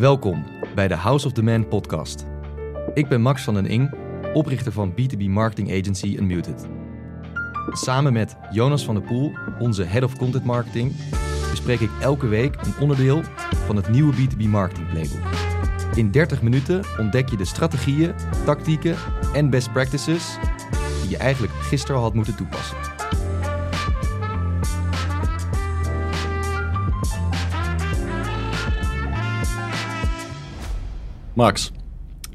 Welkom 0.00 0.44
bij 0.74 0.88
de 0.88 0.94
House 0.94 1.26
of 1.26 1.32
the 1.32 1.42
Man 1.42 1.68
podcast. 1.68 2.24
Ik 2.94 3.08
ben 3.08 3.20
Max 3.20 3.42
van 3.42 3.54
den 3.54 3.66
Ing, 3.66 3.94
oprichter 4.32 4.72
van 4.72 4.94
B2B 4.94 5.24
marketing 5.28 5.70
agency 5.70 6.16
Unmuted. 6.18 6.68
Samen 7.70 8.12
met 8.12 8.36
Jonas 8.50 8.84
van 8.84 8.94
der 8.94 9.04
Poel, 9.04 9.32
onze 9.58 9.82
Head 9.82 10.02
of 10.02 10.16
Content 10.16 10.44
Marketing, 10.44 10.92
bespreek 11.50 11.80
ik 11.80 11.90
elke 12.00 12.26
week 12.26 12.54
een 12.62 12.74
onderdeel 12.80 13.22
van 13.66 13.76
het 13.76 13.88
nieuwe 13.88 14.12
B2B 14.14 14.48
marketing 14.48 14.88
playbook. 14.88 15.28
In 15.94 16.10
30 16.10 16.42
minuten 16.42 16.84
ontdek 16.98 17.28
je 17.28 17.36
de 17.36 17.44
strategieën, 17.44 18.14
tactieken 18.44 18.96
en 19.32 19.50
best 19.50 19.72
practices 19.72 20.38
die 21.00 21.10
je 21.10 21.16
eigenlijk 21.16 21.52
gisteren 21.52 21.96
al 21.96 22.02
had 22.02 22.14
moeten 22.14 22.36
toepassen. 22.36 22.89
Max, 31.40 31.72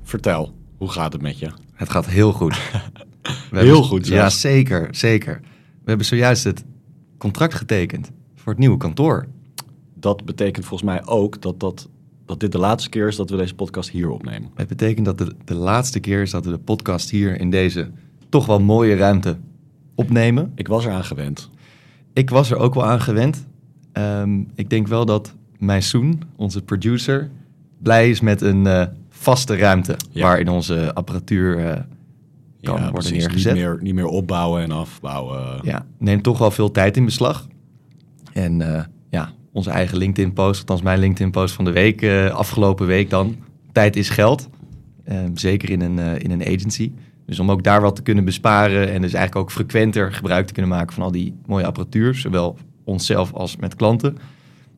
vertel, 0.04 0.54
hoe 0.78 0.90
gaat 0.90 1.14
het 1.14 1.22
met 1.22 1.40
je? 1.40 1.52
Het 1.74 1.90
gaat 1.90 2.06
heel 2.06 2.32
goed. 2.32 2.72
We 3.52 3.60
Heel 3.60 3.84
goed 3.84 4.08
Ja, 4.08 4.30
zeker, 4.30 4.88
zeker. 4.92 5.40
We 5.84 5.84
hebben 5.86 6.06
zojuist 6.06 6.44
het 6.44 6.64
contract 7.18 7.54
getekend 7.54 8.12
voor 8.36 8.52
het 8.52 8.62
nieuwe 8.62 8.78
kantoor. 8.78 9.28
Dat 9.94 10.26
betekent 10.26 10.66
volgens 10.66 10.90
mij 10.90 11.06
ook 11.06 11.42
dat, 11.42 11.60
dat, 11.60 11.90
dat 12.26 12.40
dit 12.40 12.52
de 12.52 12.58
laatste 12.58 12.90
keer 12.90 13.08
is 13.08 13.16
dat 13.16 13.30
we 13.30 13.38
deze 13.38 13.56
podcast 13.56 13.90
hier 13.90 14.10
opnemen. 14.10 14.50
Het 14.56 14.68
betekent 14.68 15.06
dat 15.06 15.20
het 15.20 15.34
de 15.46 15.56
laatste 15.56 16.00
keer 16.00 16.22
is 16.22 16.32
dat 16.32 16.46
we 16.46 16.52
de 16.52 16.58
podcast 16.58 17.10
hier 17.10 17.40
in 17.40 17.50
deze 17.50 17.92
toch 18.30 18.46
wel 18.46 18.60
mooie 18.60 18.96
ruimte 18.96 19.38
opnemen. 19.96 20.52
Ik 20.56 20.68
was 20.68 20.86
eraan 20.86 21.06
gewend. 21.06 21.50
Ik 22.14 22.30
was 22.30 22.52
er 22.52 22.58
ook 22.58 22.74
wel 22.74 22.86
aan 22.86 23.02
gewend. 23.02 23.48
Ehm, 23.92 24.44
ik 24.56 24.70
denk 24.70 24.88
wel 24.88 25.06
dat 25.06 25.36
Meisoen, 25.58 26.22
onze 26.36 26.62
producer, 26.62 27.32
blij 27.86 28.10
is 28.10 28.20
met 28.22 28.42
een 28.42 28.68
eh, 28.68 28.86
vaste 29.10 29.56
ruimte 29.56 29.96
Ja. 30.12 30.22
waarin 30.22 30.50
onze 30.50 30.94
apparatuur 30.94 31.60
eh, 31.60 31.82
kan 32.62 32.74
worden 32.74 32.92
precies. 32.94 33.12
neergezet. 33.12 33.54
Niet 33.54 33.64
meer, 33.64 33.78
niet 33.82 33.94
meer 33.94 34.06
opbouwen 34.08 34.62
en 34.62 34.72
afbouwen. 34.72 35.60
Ja, 35.64 35.86
neemt 35.98 36.24
toch 36.24 36.38
wel 36.38 36.52
veel 36.52 36.72
tijd 36.72 36.98
in 36.98 37.06
beslag. 37.06 37.48
En 38.34 38.62
eh, 38.76 38.84
ja, 39.10 39.32
onze 39.52 39.70
eigen 39.70 39.98
LinkedIn-post, 39.98 40.60
althans 40.60 40.82
mijn 40.82 41.00
LinkedIn-post 41.00 41.54
van 41.54 41.66
de 41.66 41.72
week, 41.72 42.06
afgelopen 42.32 42.88
week 42.88 43.10
dan. 43.10 43.36
Tijd 43.72 43.96
is 43.96 44.10
geld. 44.10 44.50
Ehm, 45.04 45.36
zeker 45.36 45.70
in 45.70 45.82
een, 45.82 46.00
in 46.22 46.32
een 46.32 46.42
agency. 46.42 46.92
Dus 47.26 47.40
om 47.40 47.52
ook 47.52 47.64
daar 47.64 47.82
wat 47.82 47.96
te 47.96 48.02
kunnen 48.02 48.26
besparen 48.26 48.82
en 48.92 49.02
dus 49.02 49.14
eigenlijk 49.14 49.36
ook 49.36 49.52
frequenter 49.52 50.14
gebruik 50.14 50.48
te 50.48 50.54
kunnen 50.54 50.72
maken 50.72 50.94
van 50.94 51.04
al 51.04 51.12
die 51.12 51.34
mooie 51.46 51.66
apparatuur, 51.66 52.16
zowel 52.16 52.58
onszelf 52.84 53.34
als 53.34 53.56
met 53.56 53.76
klanten. 53.76 54.18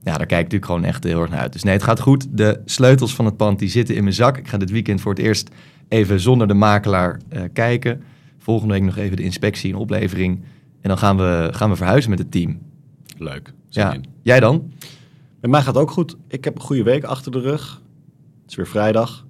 Ja, 0.07 0.17
daar 0.17 0.25
kijk 0.25 0.45
ik 0.45 0.51
natuurlijk 0.51 0.71
gewoon 0.71 0.83
echt 0.83 1.03
heel 1.03 1.21
erg 1.21 1.29
naar 1.29 1.39
uit. 1.39 1.53
Dus 1.53 1.63
nee, 1.63 1.73
het 1.73 1.83
gaat 1.83 1.99
goed. 1.99 2.27
De 2.37 2.61
sleutels 2.65 3.15
van 3.15 3.25
het 3.25 3.37
pand 3.37 3.59
die 3.59 3.69
zitten 3.69 3.95
in 3.95 4.03
mijn 4.03 4.15
zak. 4.15 4.37
Ik 4.37 4.47
ga 4.47 4.57
dit 4.57 4.71
weekend 4.71 5.01
voor 5.01 5.13
het 5.13 5.21
eerst 5.21 5.49
even 5.87 6.19
zonder 6.19 6.47
de 6.47 6.53
makelaar 6.53 7.19
eh, 7.29 7.41
kijken. 7.53 8.03
Volgende 8.37 8.73
week 8.73 8.83
nog 8.83 8.97
even 8.97 9.17
de 9.17 9.23
inspectie 9.23 9.73
en 9.73 9.79
oplevering. 9.79 10.43
En 10.81 10.89
dan 10.89 10.97
gaan 10.97 11.17
we, 11.17 11.49
gaan 11.51 11.69
we 11.69 11.75
verhuizen 11.75 12.09
met 12.09 12.19
het 12.19 12.31
team. 12.31 12.59
Leuk. 13.17 13.53
Ja, 13.69 13.93
in. 13.93 14.05
jij 14.21 14.39
dan? 14.39 14.71
Met 15.41 15.51
mij 15.51 15.61
gaat 15.61 15.73
het 15.73 15.83
ook 15.83 15.91
goed. 15.91 16.15
Ik 16.27 16.43
heb 16.43 16.55
een 16.55 16.61
goede 16.61 16.83
week 16.83 17.03
achter 17.03 17.31
de 17.31 17.39
rug. 17.39 17.81
Het 18.41 18.49
is 18.49 18.55
weer 18.55 18.67
vrijdag. 18.67 19.25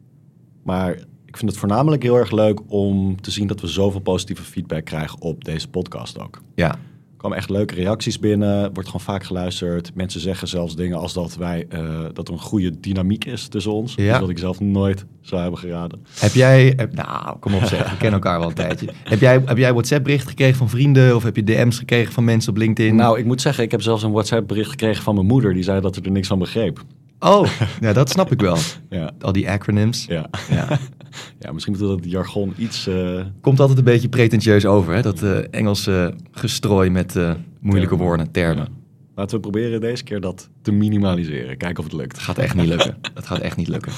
Maar 0.64 0.92
ik 1.26 1.38
vind 1.38 1.52
het 1.52 1.60
voornamelijk 1.60 2.04
heel 2.04 2.16
erg 2.16 2.32
leuk 2.32 2.60
om 2.68 3.22
te 3.22 3.32
zien 3.32 3.48
dat 3.48 3.62
we 3.62 3.68
zoveel 3.68 4.02
positieve 4.02 4.44
feedback 4.44 4.86
krijgen 4.86 5.22
op 5.22 5.44
deze 5.44 5.68
podcast 5.68 6.20
ook. 6.20 6.42
Ja, 6.56 6.80
kwamen 7.28 7.38
echt 7.38 7.50
leuke 7.50 7.76
reacties 7.76 8.20
binnen. 8.20 8.74
Wordt 8.74 8.90
gewoon 8.90 9.02
vaak 9.06 9.24
geluisterd. 9.24 9.92
Mensen 9.96 10.20
zeggen 10.20 10.48
zelfs 10.48 10.76
dingen 10.76 10.98
als 10.98 11.14
dat, 11.14 11.36
wij, 11.36 11.66
eh, 11.70 11.80
dat 12.14 12.28
er 12.28 12.34
een 12.34 12.40
goede 12.40 12.80
dynamiek 12.80 13.26
is 13.26 13.48
tussen 13.48 13.72
ons. 13.72 13.96
Ja. 13.96 14.12
Dus 14.12 14.20
wat 14.20 14.30
ik 14.30 14.38
zelf 14.38 14.60
nooit 14.60 15.06
zou 15.22 15.42
hebben 15.42 15.60
geraden. 15.60 16.00
Heb 16.20 16.34
jij, 16.34 16.74
heb- 16.76 16.94
nou 16.94 17.38
kom 17.40 17.54
op 17.54 17.64
zeg, 17.64 17.80
we 17.92 17.98
kennen 17.98 18.14
elkaar 18.22 18.40
wel 18.40 18.48
een 18.48 18.54
tijdje. 18.54 18.88
Heb 19.04 19.20
jij, 19.20 19.42
heb 19.46 19.58
jij 19.58 19.72
WhatsApp 19.72 20.04
bericht 20.04 20.28
gekregen 20.28 20.58
van 20.58 20.70
vrienden 20.70 21.16
of 21.16 21.24
heb 21.24 21.36
je 21.36 21.44
DM's 21.44 21.78
gekregen 21.78 22.14
van 22.14 22.24
mensen 22.24 22.52
op 22.52 22.58
LinkedIn? 22.58 22.96
Nou, 22.96 23.20
ik 23.20 23.26
moet 23.26 23.42
zeggen, 23.42 23.64
ik 23.64 23.72
heb 23.72 23.82
zelfs 23.82 24.04
een 24.04 24.12
WhatsApp 24.12 24.48
bericht 24.48 24.70
gekregen 24.70 25.04
van 25.04 25.16
mijn 25.16 25.28
moeder. 25.28 25.54
Die 25.54 25.64
zei 25.64 25.82
dat 25.82 25.96
ze 25.96 26.02
er 26.02 26.12
niks 26.12 26.28
van 26.28 26.40
begreep. 26.40 26.84
Oh, 27.20 27.48
ja, 27.82 27.94
dat 27.94 28.10
snap 28.10 28.32
ik 28.32 28.42
wel. 28.42 28.58
Ja, 28.90 29.12
Al 29.20 29.32
die 29.32 29.50
acronyms. 29.50 30.06
ja. 30.06 30.30
Ja. 30.50 30.68
ja 31.40 31.52
misschien 31.52 31.74
moeten 31.78 31.96
we 31.96 32.02
dat 32.02 32.12
jargon 32.12 32.54
iets... 32.58 32.88
eh, 32.88 33.26
Komt 33.42 33.60
altijd 33.60 33.78
een 33.78 33.84
beetje 33.84 34.10
pretentieus 34.10 34.66
over, 34.66 34.94
hè? 34.94 35.02
dat 35.02 35.24
eh, 35.24 35.38
Engelse 35.52 36.14
gestrooi 36.32 36.90
met 36.90 37.16
eh, 37.16 37.34
moeilijke 37.60 37.90
Termen. 37.96 38.08
woorden, 38.08 38.32
termen. 38.32 38.64
Ja. 38.64 38.70
Laten 39.16 39.36
we 39.36 39.42
proberen 39.42 39.82
deze 39.82 40.04
keer 40.04 40.22
dat 40.22 40.50
te 40.62 40.72
minimaliseren. 40.72 41.58
Kijken 41.58 41.78
of 41.78 41.84
het 41.84 41.94
lukt. 42.00 42.12
Het 42.16 42.22
gaat 42.22 42.38
echt 42.38 42.56
niet 42.56 42.68
lukken. 42.68 42.98
Het 43.14 43.26
gaat 43.26 43.40
echt 43.40 43.58
niet 43.58 43.68
lukken. 43.68 43.92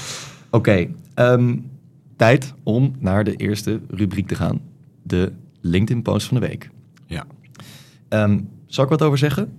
Oké, 0.50 0.86
ehm, 1.14 1.56
tijd 2.16 2.54
om 2.62 2.94
naar 2.98 3.24
de 3.24 3.36
eerste 3.36 3.80
rubriek 3.90 4.26
te 4.28 4.34
gaan. 4.34 4.60
De 5.02 5.32
LinkedIn-post 5.60 6.26
van 6.26 6.40
de 6.40 6.46
week. 6.46 6.70
Ja. 7.06 7.26
Ehm, 8.08 8.40
zal 8.66 8.84
ik 8.84 8.90
wat 8.90 9.02
over 9.02 9.18
zeggen? 9.18 9.52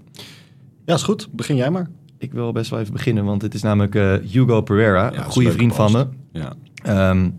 Ja, 0.86 0.94
is 0.94 1.04
goed. 1.04 1.28
Begin 1.32 1.56
jij 1.56 1.70
maar. 1.70 1.90
Ik 2.22 2.32
wil 2.32 2.52
best 2.52 2.70
wel 2.70 2.80
even 2.80 2.94
beginnen, 2.94 3.26
want 3.26 3.42
het 3.42 3.54
is 3.54 3.62
namelijk 3.62 3.96
eh, 3.96 4.14
Hugo 4.14 4.62
Pereira, 4.62 5.14
een 5.14 5.24
goede 5.24 5.52
vriend 5.52 5.76
van 5.76 5.92
me. 5.92 6.08
Ja. 6.32 6.54
Ehm, 6.84 7.30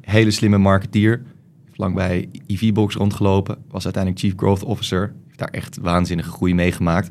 hele 0.00 0.30
slimme 0.30 0.58
marketeer. 0.58 1.22
Heeft 1.64 1.78
lang 1.78 1.94
bij 1.94 2.28
EV-Box 2.46 2.94
rondgelopen. 2.94 3.56
Was 3.70 3.84
uiteindelijk 3.84 4.22
Chief 4.22 4.32
Growth 4.36 4.64
Officer. 4.64 5.14
Heeft 5.26 5.38
daar 5.38 5.48
echt 5.48 5.78
waanzinnige 5.80 6.30
groei 6.30 6.54
meegemaakt. 6.54 7.10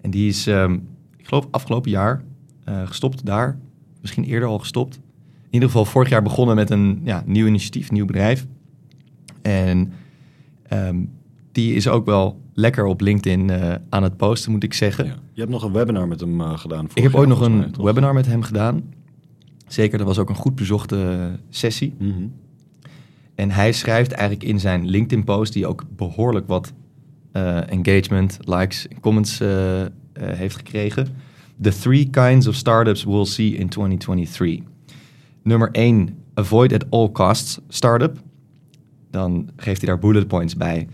En 0.00 0.10
die 0.10 0.28
is, 0.28 0.46
ehm, 0.46 0.72
ik 1.16 1.26
geloof, 1.26 1.46
afgelopen 1.50 1.90
jaar 1.90 2.24
eh, 2.64 2.86
gestopt 2.86 3.26
daar. 3.26 3.58
Misschien 4.00 4.24
eerder 4.24 4.48
al 4.48 4.58
gestopt. 4.58 4.94
In 4.94 5.02
ieder 5.50 5.68
geval 5.68 5.84
vorig 5.84 6.08
jaar 6.08 6.22
begonnen 6.22 6.56
met 6.56 6.70
een 6.70 7.00
ja, 7.04 7.22
nieuw 7.26 7.46
initiatief, 7.46 7.90
nieuw 7.90 8.06
bedrijf. 8.06 8.46
En 9.42 9.92
ehm, 10.62 11.04
die 11.52 11.74
is 11.74 11.88
ook 11.88 12.06
wel 12.06 12.40
lekker 12.54 12.84
op 12.84 13.00
LinkedIn 13.00 13.50
eh, 13.50 13.74
aan 13.88 14.02
het 14.02 14.16
posten, 14.16 14.52
moet 14.52 14.62
ik 14.62 14.74
zeggen. 14.74 15.04
Ja. 15.04 15.14
Je 15.32 15.40
hebt 15.40 15.52
nog 15.52 15.62
een 15.62 15.72
webinar 15.72 16.08
met 16.08 16.20
hem 16.20 16.40
eh, 16.40 16.58
gedaan. 16.58 16.88
Ik 16.94 17.02
heb 17.02 17.14
ooit 17.14 17.28
nog 17.28 17.40
een 17.40 17.74
webinar 17.80 18.14
met 18.14 18.26
hem 18.26 18.42
gedaan. 18.42 18.82
Zeker, 19.66 19.98
dat 19.98 20.06
was 20.06 20.18
ook 20.18 20.28
een 20.28 20.34
goed 20.34 20.54
bezochte 20.54 21.30
sessie. 21.48 21.94
Mhm. 21.98 22.26
En 23.34 23.50
hij 23.50 23.72
schrijft 23.72 24.12
eigenlijk 24.12 24.48
in 24.48 24.60
zijn 24.60 24.88
LinkedIn-post, 24.88 25.52
die 25.52 25.66
ook 25.66 25.84
behoorlijk 25.96 26.46
wat 26.46 26.72
eh, 27.32 27.70
engagement, 27.70 28.38
likes 28.40 28.88
en 28.88 29.00
comments 29.00 29.40
eh, 29.40 29.82
eh, 29.82 29.88
heeft 30.12 30.56
gekregen. 30.56 31.08
The 31.60 31.78
three 31.78 32.10
kinds 32.10 32.46
of 32.46 32.54
startups 32.54 33.04
we'll 33.04 33.24
see 33.24 33.56
in 33.56 33.68
2023. 33.68 34.64
Nummer 35.42 35.68
1, 35.70 36.18
avoid 36.34 36.72
at 36.72 36.90
all 36.90 37.10
costs 37.10 37.58
startup. 37.68 38.18
Dan 39.10 39.48
geeft 39.56 39.80
hij 39.80 39.90
daar 39.90 39.98
bullet 39.98 40.28
points 40.28 40.56
bij. 40.56 40.88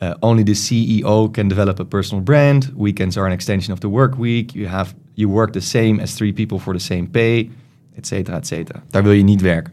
Uh, 0.00 0.14
only 0.20 0.42
the 0.42 0.54
CEO 0.54 1.32
can 1.32 1.48
develop 1.48 1.80
a 1.80 1.84
personal 1.84 2.22
brand. 2.22 2.72
Weekends 2.76 3.16
are 3.16 3.26
an 3.26 3.32
extension 3.32 3.72
of 3.72 3.80
the 3.80 3.88
work 3.88 4.18
week. 4.18 4.54
You, 4.54 4.68
have, 4.68 4.94
you 5.14 5.32
work 5.32 5.52
the 5.52 5.60
same 5.60 6.02
as 6.02 6.14
three 6.14 6.32
people 6.32 6.58
for 6.58 6.72
the 6.72 6.80
same 6.80 7.06
pay, 7.06 7.50
et 7.96 8.06
cetera, 8.06 8.36
et 8.36 8.46
cetera. 8.46 8.82
Daar 8.90 9.02
wil 9.02 9.12
je 9.12 9.22
niet 9.22 9.40
werken. 9.40 9.72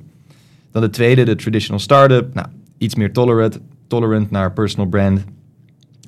Dan 0.71 0.81
de 0.81 0.89
tweede, 0.89 1.23
de 1.23 1.35
traditional 1.35 1.79
startup. 1.79 2.33
Nou, 2.33 2.47
iets 2.77 2.95
meer 2.95 3.13
tolerant, 3.13 3.59
tolerant 3.87 4.31
naar 4.31 4.53
personal 4.53 4.87
brand. 4.87 5.23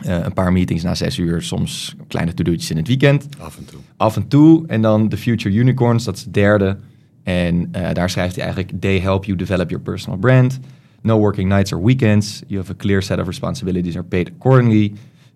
Eh, 0.04 0.20
een 0.24 0.34
paar 0.34 0.52
meetings 0.52 0.84
na 0.84 0.96
zes 0.96 1.18
uur, 1.18 1.42
soms 1.42 1.96
kleine 2.08 2.34
to-do'tjes 2.34 2.70
in 2.70 2.78
het 2.78 2.88
weekend. 2.88 3.28
Af 3.40 3.58
en 3.58 3.66
toe. 3.66 3.80
Af 3.98 4.16
en 4.16 4.28
toe. 4.28 4.68
En 4.68 4.82
dan 4.82 5.10
de 5.10 5.18
Future 5.18 5.56
Unicorns, 5.56 6.04
dat 6.04 6.16
is 6.16 6.24
de 6.24 6.32
derde. 6.32 6.78
En 7.24 7.68
eh, 7.72 7.94
daar 7.94 8.10
schrijft 8.10 8.36
hij 8.36 8.44
eigenlijk... 8.44 8.82
They 8.82 9.00
help 9.00 9.26
you 9.26 9.38
develop 9.38 9.70
your 9.70 9.84
personal 9.84 10.20
brand. 10.20 10.60
No 11.04 11.18
working 11.20 11.50
nights 11.50 11.72
or 11.74 11.84
weekends. 11.84 12.42
You 12.48 12.60
have 12.60 12.72
a 12.72 12.76
clear 12.76 13.02
set 13.02 13.20
of 13.20 13.28
responsibilities 13.28 13.96
are 13.96 14.06
paid 14.06 14.32
accordingly. 14.36 14.94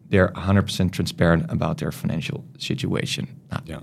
They're 0.09 0.31
100% 0.33 0.89
transparent 0.89 1.49
about 1.49 1.77
their 1.77 1.91
financial 1.93 2.43
situation. 2.55 3.27
Nou, 3.49 3.61
Ja. 3.65 3.81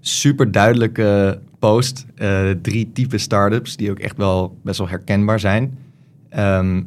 super 0.00 0.50
duidelijke 0.50 1.40
post. 1.58 2.06
Eh, 2.14 2.50
drie 2.62 2.90
typen 2.92 3.20
startups 3.20 3.76
die 3.76 3.90
ook 3.90 3.98
echt 3.98 4.16
wel 4.16 4.58
best 4.62 4.78
wel 4.78 4.88
herkenbaar 4.88 5.40
zijn. 5.40 5.78
Ehm, 6.28 6.82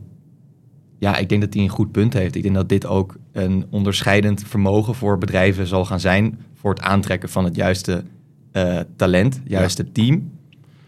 ja, 1.00 1.18
ik 1.18 1.30
denk 1.30 1.42
dat 1.42 1.54
hij 1.54 1.64
een 1.64 1.70
goed 1.70 1.92
punt 1.92 2.14
heeft. 2.14 2.36
Ik 2.36 2.44
denk 2.44 2.56
dat 2.56 2.70
dit 2.70 2.86
ook 2.86 3.16
een 3.32 3.66
onderscheidend 3.70 4.44
vermogen 4.48 4.96
voor 4.96 5.18
bedrijven 5.18 5.68
zal 5.68 5.86
gaan 5.86 6.00
zijn 6.00 6.40
voor 6.54 6.70
het 6.74 6.82
aantrekken 6.82 7.30
van 7.30 7.44
het 7.46 7.56
juiste 7.56 8.04
eh, 8.52 8.80
talent, 8.96 9.42
juiste 9.46 9.92
team. 9.92 10.32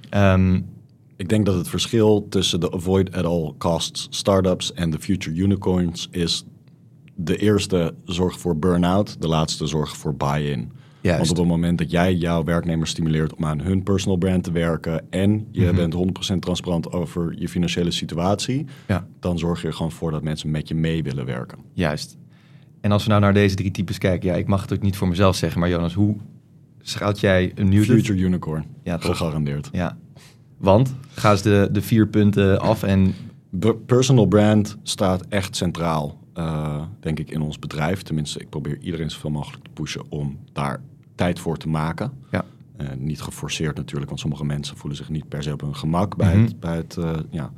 Ehm, 0.10 0.60
Ik 1.18 1.30
denk 1.30 1.46
dat 1.46 1.56
het 1.56 1.69
verschil 1.69 2.28
tussen 2.30 2.60
de 2.60 2.72
avoid 2.72 3.16
at 3.16 3.25
all 3.25 3.54
costs 3.58 4.08
startups 4.10 4.74
en 4.74 4.90
de 4.90 5.00
future 5.00 5.36
unicorns 5.36 6.08
is 6.12 6.46
de 7.16 7.38
eerste 7.38 7.94
zorgt 8.06 8.40
voor 8.40 8.58
burn-out, 8.58 9.22
de 9.22 9.28
laatste 9.28 9.68
zorgt 9.68 9.98
voor 9.98 10.16
buy-in. 10.16 10.72
Juist. 11.02 11.19
Want 11.19 11.31
op 11.31 11.38
het 11.38 11.48
moment 11.56 11.78
dat 11.78 11.92
jij 11.92 12.14
jouw 12.16 12.44
werknemers 12.44 12.90
stimuleert 12.90 13.36
om 13.36 13.46
aan 13.46 13.62
hun 13.62 13.84
personal 13.84 14.18
brand 14.18 14.44
te 14.44 14.52
werken 14.52 15.06
en 15.12 15.48
je 15.52 15.66
Mhm. 15.66 15.75
bent 15.75 15.94
100% 15.94 16.42
transparant 16.42 16.92
over 16.92 17.36
je 17.40 17.50
financiële 17.50 17.92
situatie, 17.92 18.66
ja, 18.88 19.08
dan 19.20 19.38
zorg 19.40 19.62
je 19.62 19.68
er 19.68 19.74
gewoon 19.74 19.92
voor 19.92 20.12
dat 20.12 20.24
mensen 20.24 20.52
met 20.52 20.68
je 20.68 20.75
mee 20.75 21.04
willen 21.04 21.25
werken. 21.25 21.58
juist. 21.74 22.18
En 22.81 22.92
als 22.92 23.04
we 23.04 23.10
nou 23.10 23.22
naar 23.22 23.34
deze 23.34 23.56
drie 23.56 23.72
types 23.72 23.98
kijken, 23.98 24.30
ja, 24.30 24.36
ik 24.36 24.48
mag 24.48 24.62
het 24.62 24.74
ook 24.74 24.81
niet 24.81 24.96
voor 24.98 25.08
mezelf 25.08 25.36
zeggen, 25.36 25.60
maar 25.60 25.70
Jonas, 25.70 25.94
hoe 25.94 26.16
schuilt 26.81 27.20
jij 27.20 27.52
een 27.56 27.68
nieuw... 27.70 27.84
Future 27.84 28.20
Unicorn. 28.20 28.66
Ja, 28.84 28.98
toch. 28.98 29.18
Gegarandeerd. 29.18 29.70
Ja. 29.72 29.98
Want, 30.57 30.94
ga 31.09 31.31
eens 31.31 31.42
de, 31.42 31.69
de 31.71 31.81
vier 31.81 32.07
punten 32.07 32.59
af 32.59 32.83
en... 32.83 33.13
Personal 33.86 34.25
brand 34.25 34.77
staat 34.83 35.25
echt 35.30 35.56
centraal, 35.56 36.18
eh, 36.33 36.81
denk 37.00 37.19
ik, 37.19 37.30
in 37.31 37.42
ons 37.42 37.59
bedrijf. 37.59 38.01
Tenminste, 38.01 38.39
ik 38.39 38.50
probeer 38.50 38.77
iedereen 38.81 39.09
zoveel 39.12 39.30
mogelijk 39.30 39.63
te 39.63 39.69
pushen 39.74 40.01
om 40.09 40.38
daar 40.54 40.81
tijd 41.15 41.39
voor 41.39 41.57
te 41.57 41.68
maken. 41.68 42.12
Ja. 42.31 42.45
Eh, 42.77 42.88
niet 42.98 43.21
geforceerd 43.21 43.75
natuurlijk, 43.75 44.07
want 44.07 44.19
sommige 44.19 44.45
mensen 44.45 44.77
voelen 44.77 44.98
zich 44.98 45.09
niet 45.09 45.27
per 45.30 45.44
se 45.44 45.54
op 45.54 45.62
hun 45.62 45.75
gemak 45.75 46.15
bij 46.15 46.36
Mhm. 46.36 46.44
het, 46.44 46.60
bij 46.60 46.75
het 46.75 46.98
eh, 46.98 47.12
ja, 47.30 47.51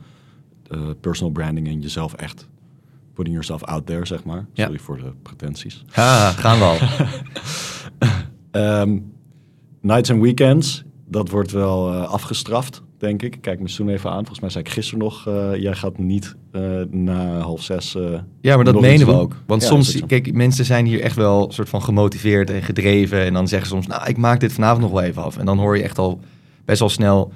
personal 1.02 1.31
branding 1.31 1.68
en 1.68 1.81
jezelf 1.81 2.13
echt 2.13 2.48
putting 3.13 3.36
yourself 3.36 3.63
out 3.63 3.86
there, 3.86 4.06
zeg 4.06 4.24
maar. 4.24 4.45
Ja. 4.54 4.63
Sorry 4.66 4.80
voor 4.80 4.98
de 4.98 5.12
pretenties. 5.22 5.84
Ha, 5.90 6.31
gaan 6.31 6.57
we 6.57 6.63
al. 6.66 6.78
Ehm, 8.52 8.98
nights 9.81 10.12
and 10.12 10.22
weekends, 10.22 10.84
dat 11.07 11.30
wordt 11.30 11.52
wel 11.52 11.92
afgestraft, 11.94 12.81
denk 13.00 13.22
ik. 13.22 13.38
Kijk 13.42 13.60
me 13.60 13.68
Soen 13.68 13.90
even 13.90 14.10
aan. 14.10 14.18
Volgens 14.18 14.40
mij 14.40 14.50
zei 14.50 14.63
ik 14.63 14.72
gisteren 14.72 15.00
nog, 15.00 15.28
eh, 15.28 15.56
jij 15.56 15.74
gaat 15.75 15.98
niet 15.98 16.36
eh, 16.51 16.62
na 16.90 17.40
half 17.40 17.63
zes... 17.63 17.96
eh, 17.96 18.04
Ja, 18.42 18.56
maar 18.56 18.66
dat 18.66 18.81
menen 18.81 19.06
we 19.06 19.12
doen. 19.12 19.22
ook. 19.22 19.36
Want 19.46 19.62
Ja, 19.62 19.68
soms, 19.68 20.01
kijk, 20.07 20.34
mensen 20.34 20.66
zijn 20.66 20.86
hier 20.86 21.01
echt 21.01 21.16
wel 21.16 21.51
soort 21.51 21.69
van 21.69 21.81
gemotiveerd 21.84 22.50
en 22.50 22.62
gedreven. 22.62 23.25
En 23.25 23.34
dan 23.34 23.48
zeggen 23.48 23.68
ze 23.68 23.74
soms, 23.74 23.88
nou, 23.88 24.10
ik 24.10 24.18
maak 24.18 24.40
dit 24.40 24.54
vanavond 24.54 24.81
nog 24.81 24.92
wel 24.92 25.01
even 25.01 25.24
af. 25.24 25.38
En 25.38 25.46
dan 25.46 25.57
hoor 25.57 25.78
je 25.78 25.84
echt 25.84 25.98
al 25.98 26.19
best 26.66 26.80
wel 26.80 26.90
snel 26.90 27.31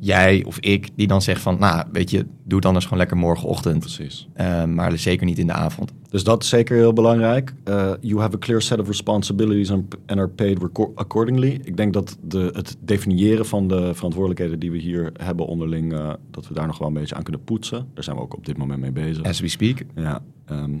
jij 0.00 0.44
of 0.44 0.58
ik 0.58 0.88
die 0.94 1.06
dan 1.06 1.22
zegt 1.22 1.40
van, 1.40 1.56
nou, 1.58 1.84
weet 1.92 2.10
je, 2.10 2.26
doe 2.44 2.56
het 2.56 2.66
anders 2.66 2.84
gewoon 2.84 2.98
lekker 2.98 3.16
morgenochtend. 3.16 3.78
Precies. 3.78 4.28
Eh, 4.32 4.64
maar 4.64 4.98
zeker 4.98 5.26
niet 5.26 5.38
in 5.38 5.46
de 5.46 5.52
avond. 5.52 5.92
Dus 6.10 6.24
dat 6.24 6.42
is 6.42 6.48
zeker 6.48 6.76
heel 6.76 6.92
belangrijk. 6.92 7.54
Eh, 7.64 7.92
you 8.00 8.20
have 8.20 8.34
a 8.34 8.38
clear 8.38 8.62
set 8.62 8.80
of 8.80 8.86
responsibilities 8.86 9.70
and, 9.70 9.96
are 10.06 10.28
paid 10.28 10.58
accordingly. 10.94 11.60
Ik 11.64 11.76
denk 11.76 11.92
dat 11.92 12.18
de, 12.22 12.50
het 12.52 12.76
definiëren 12.80 13.46
van 13.46 13.68
de 13.68 13.94
verantwoordelijkheden 13.94 14.58
die 14.58 14.70
we 14.70 14.78
hier 14.78 15.12
hebben 15.16 15.46
onderling, 15.46 15.92
eh, 15.92 16.12
dat 16.30 16.48
we 16.48 16.54
daar 16.54 16.66
nog 16.66 16.78
wel 16.78 16.88
een 16.88 16.94
beetje 16.94 17.14
aan 17.14 17.22
kunnen 17.22 17.44
poetsen. 17.44 17.86
Daar 17.94 18.04
zijn 18.04 18.16
we 18.16 18.22
ook 18.22 18.36
op 18.36 18.46
dit 18.46 18.56
moment 18.56 18.80
mee 18.80 18.92
bezig. 18.92 19.24
As 19.24 19.40
we 19.40 19.48
speak. 19.48 19.78
Ja. 19.94 20.22
ehm, 20.46 20.74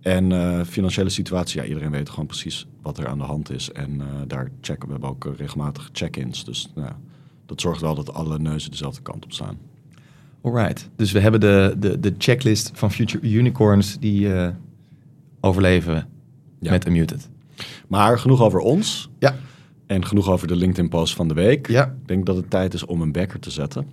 en 0.00 0.66
financiële 0.66 1.08
situatie, 1.08 1.60
ja, 1.60 1.66
iedereen 1.66 1.90
weet 1.90 2.10
gewoon 2.10 2.26
precies 2.26 2.66
wat 2.82 2.98
er 2.98 3.06
aan 3.06 3.18
de 3.18 3.24
hand 3.24 3.50
is. 3.50 3.72
En 3.72 4.00
daar 4.26 4.50
checken 4.60 4.86
we 4.86 4.92
hebben 4.92 5.10
ook 5.10 5.28
regelmatig 5.36 5.88
check-ins. 5.92 6.44
Dus 6.44 6.72
nou, 6.74 6.86
ja, 6.86 6.96
dat 7.50 7.60
zorgt 7.60 7.80
wel 7.80 7.94
dat 7.94 8.14
alle 8.14 8.38
neuzen 8.38 8.70
dezelfde 8.70 9.02
kant 9.02 9.24
op 9.24 9.32
staan. 9.32 9.58
Alright. 10.42 10.88
Dus 10.96 11.12
we 11.12 11.20
hebben 11.20 11.40
de, 11.40 11.74
de, 11.78 12.00
de 12.00 12.14
checklist 12.18 12.70
van 12.74 12.90
Future 12.90 13.28
Unicorns 13.28 13.98
die 13.98 14.34
eh, 14.34 14.48
overleven 15.40 16.08
Ja. 16.60 16.70
met 16.70 16.86
Unmuted. 16.86 17.28
Maar 17.88 18.18
genoeg 18.18 18.40
over 18.40 18.60
ons. 18.60 19.10
Ja. 19.18 19.34
En 19.86 20.06
genoeg 20.06 20.28
over 20.28 20.46
de 20.46 20.56
LinkedIn-post 20.56 21.14
van 21.14 21.28
de 21.28 21.34
week. 21.34 21.68
Ja. 21.68 21.84
Ik 21.84 22.08
denk 22.08 22.26
dat 22.26 22.36
het 22.36 22.50
tijd 22.50 22.74
is 22.74 22.84
om 22.84 23.02
een 23.02 23.12
wekker 23.12 23.40
te 23.40 23.50
zetten. 23.50 23.86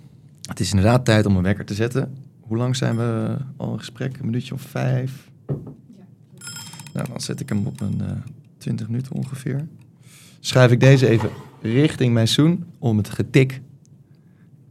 Het 0.48 0.60
is 0.60 0.70
inderdaad 0.70 1.04
tijd 1.04 1.26
om 1.26 1.36
een 1.36 1.42
wekker 1.42 1.64
te 1.64 1.74
zetten. 1.74 2.16
Hoe 2.40 2.56
lang 2.56 2.76
zijn 2.76 2.96
we 2.96 3.36
al 3.56 3.72
in 3.72 3.78
gesprek? 3.78 4.18
Een 4.18 4.26
minuutje 4.26 4.54
of 4.54 4.60
vijf? 4.62 5.30
Nou, 6.92 7.08
dan 7.08 7.20
zet 7.20 7.40
ik 7.40 7.48
hem 7.48 7.66
op 7.66 7.80
een 7.80 8.00
eh 8.00 8.10
20 8.58 8.88
minuten 8.88 9.12
ongeveer. 9.12 9.66
Schuif 10.40 10.70
ik 10.70 10.80
deze 10.80 11.08
even 11.08 11.30
richting 11.60 12.12
mijn 12.12 12.28
zoen 12.28 12.64
om 12.78 12.96
het 12.96 13.08
getik 13.08 13.60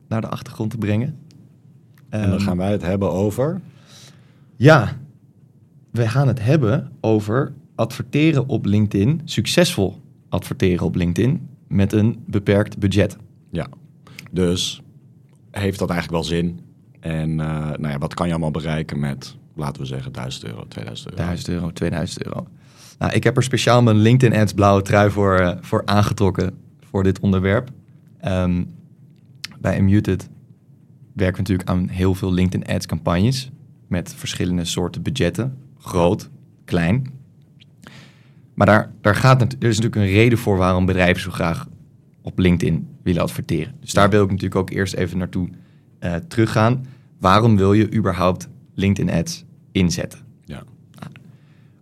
naar 0.08 0.22
de 0.22 0.28
achtergrond 0.28 0.70
te 0.72 0.78
brengen. 0.78 1.18
en 2.10 2.22
dan 2.22 2.32
Ehm, 2.32 2.40
gaan 2.40 2.58
wij 2.58 2.72
het 2.72 2.82
hebben 2.82 3.12
over... 3.12 3.62
Ja, 4.56 4.98
we 5.92 6.08
gaan 6.08 6.28
het 6.28 6.44
hebben 6.44 6.92
over 7.02 7.54
adverteren 7.76 8.48
op 8.48 8.66
LinkedIn, 8.66 9.22
succesvol 9.26 10.02
adverteren 10.30 10.86
op 10.86 10.96
LinkedIn 10.96 11.50
met 11.68 11.94
een 11.94 12.24
beperkt 12.26 12.78
budget. 12.78 13.18
Ja. 13.52 13.68
Dus 14.32 14.82
heeft 15.52 15.80
dat 15.80 15.90
eigenlijk 15.90 16.24
wel 16.24 16.38
zin? 16.38 16.60
En 17.00 17.40
eh, 17.40 17.48
nou 17.58 17.88
ja, 17.88 17.98
wat 17.98 18.14
kan 18.14 18.26
je 18.26 18.32
allemaal 18.32 18.52
bereiken 18.52 19.00
met, 19.00 19.36
laten 19.56 19.82
we 19.82 19.88
zeggen, 19.88 20.12
1000 20.12 20.46
euro, 20.46 20.68
2000 20.68 21.10
euro? 21.12 21.24
1000 21.24 21.50
euro, 21.50 21.72
2000 21.72 22.26
euro. 22.26 22.48
Nou, 23.00 23.14
ik 23.14 23.24
heb 23.24 23.38
er 23.38 23.44
speciaal 23.44 23.84
mijn 23.84 23.98
LinkedIn 23.98 24.40
Ads 24.40 24.54
blauwe 24.54 24.82
trui 24.82 25.12
voor, 25.12 25.40
eh, 25.40 25.58
voor 25.62 25.82
aangetrokken 25.86 26.54
voor 26.90 27.04
dit 27.04 27.20
onderwerp. 27.20 27.70
Ehm, 28.20 28.64
bij 29.60 29.78
Unmuted 29.80 30.30
werken 31.14 31.36
we 31.36 31.42
natuurlijk 31.42 31.70
aan 31.70 31.88
heel 31.88 32.16
veel 32.16 32.34
LinkedIn 32.34 32.76
Ads 32.76 32.86
campagnes 32.86 33.52
met 33.88 34.14
verschillende 34.14 34.66
soorten 34.66 35.02
budgetten, 35.02 35.58
groot, 35.78 36.30
klein. 36.66 37.12
Maar 38.54 38.68
daar, 38.68 38.92
daar 39.02 39.16
gaat 39.16 39.40
nat- 39.40 39.56
er 39.60 39.68
is 39.70 39.80
natuurlijk 39.80 39.96
een 39.96 40.14
reden 40.18 40.38
voor 40.38 40.58
waarom 40.58 40.86
bedrijven 40.86 41.22
zo 41.22 41.32
graag 41.32 41.68
op 42.22 42.40
LinkedIn 42.40 42.88
willen 43.04 43.22
adverteren. 43.22 43.74
Dus 43.80 43.94
daar 43.94 44.10
wil 44.10 44.24
ik 44.24 44.30
natuurlijk 44.30 44.56
ook 44.56 44.70
eerst 44.70 44.94
even 44.94 45.18
naartoe 45.18 45.50
eh, 46.00 46.16
teruggaan. 46.16 46.86
Waarom 47.20 47.58
wil 47.58 47.74
je 47.74 47.94
überhaupt 47.94 48.48
LinkedIn 48.74 49.16
Ads 49.16 49.46
inzetten? 49.72 50.20
Ja. 50.46 50.64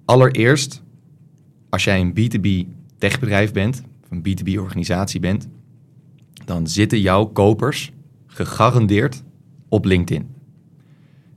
Allereerst, 0.06 0.82
als 1.70 1.84
jij 1.84 2.00
een 2.02 2.14
B2B 2.14 2.70
techbedrijf 2.98 3.52
bent, 3.52 3.82
of 4.06 4.12
een 4.12 4.24
B2B 4.28 4.60
organisatie 4.60 5.20
bent, 5.20 5.48
dan 6.46 6.68
zitten 6.68 7.00
jouw 7.02 7.26
kopers 7.26 7.92
gegarandeerd 8.28 9.24
op 9.70 9.86
LinkedIn. 9.86 10.34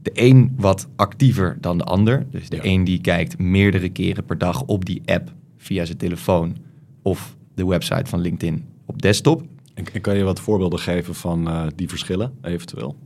De 0.02 0.10
een 0.14 0.54
wat 0.56 0.88
actiever 0.96 1.56
dan 1.60 1.78
de 1.78 1.84
ander. 1.84 2.26
Dus 2.30 2.48
de 2.48 2.56
Ja. 2.56 2.64
een 2.64 2.84
die 2.84 3.00
kijkt 3.00 3.38
meerdere 3.38 3.88
keren 3.88 4.24
per 4.24 4.38
dag 4.38 4.62
op 4.64 4.84
die 4.84 5.02
app 5.04 5.32
via 5.56 5.84
zijn 5.84 5.98
telefoon 5.98 6.56
of 7.02 7.36
de 7.54 7.66
website 7.66 8.10
van 8.10 8.20
LinkedIn 8.20 8.64
op 8.86 9.02
desktop. 9.02 9.42
En, 9.74 9.84
en 9.92 10.00
kan 10.00 10.16
je 10.16 10.22
wat 10.22 10.40
voorbeelden 10.40 10.78
geven 10.78 11.14
van 11.14 11.48
eh, 11.48 11.66
die 11.74 11.88
verschillen, 11.88 12.32
eventueel? 12.42 12.96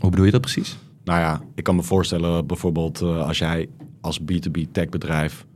Hoe 0.00 0.10
bedoel 0.10 0.24
je 0.24 0.30
dat 0.30 0.40
precies? 0.40 0.76
Nou 1.04 1.18
ja, 1.20 1.40
ik 1.54 1.64
kan 1.64 1.76
me 1.76 1.82
voorstellen 1.82 2.46
bijvoorbeeld 2.46 3.00
eh, 3.00 3.26
als 3.26 3.38
jij 3.38 3.68
als 4.00 4.20
B2B 4.20 4.60
techbedrijf 4.72 5.46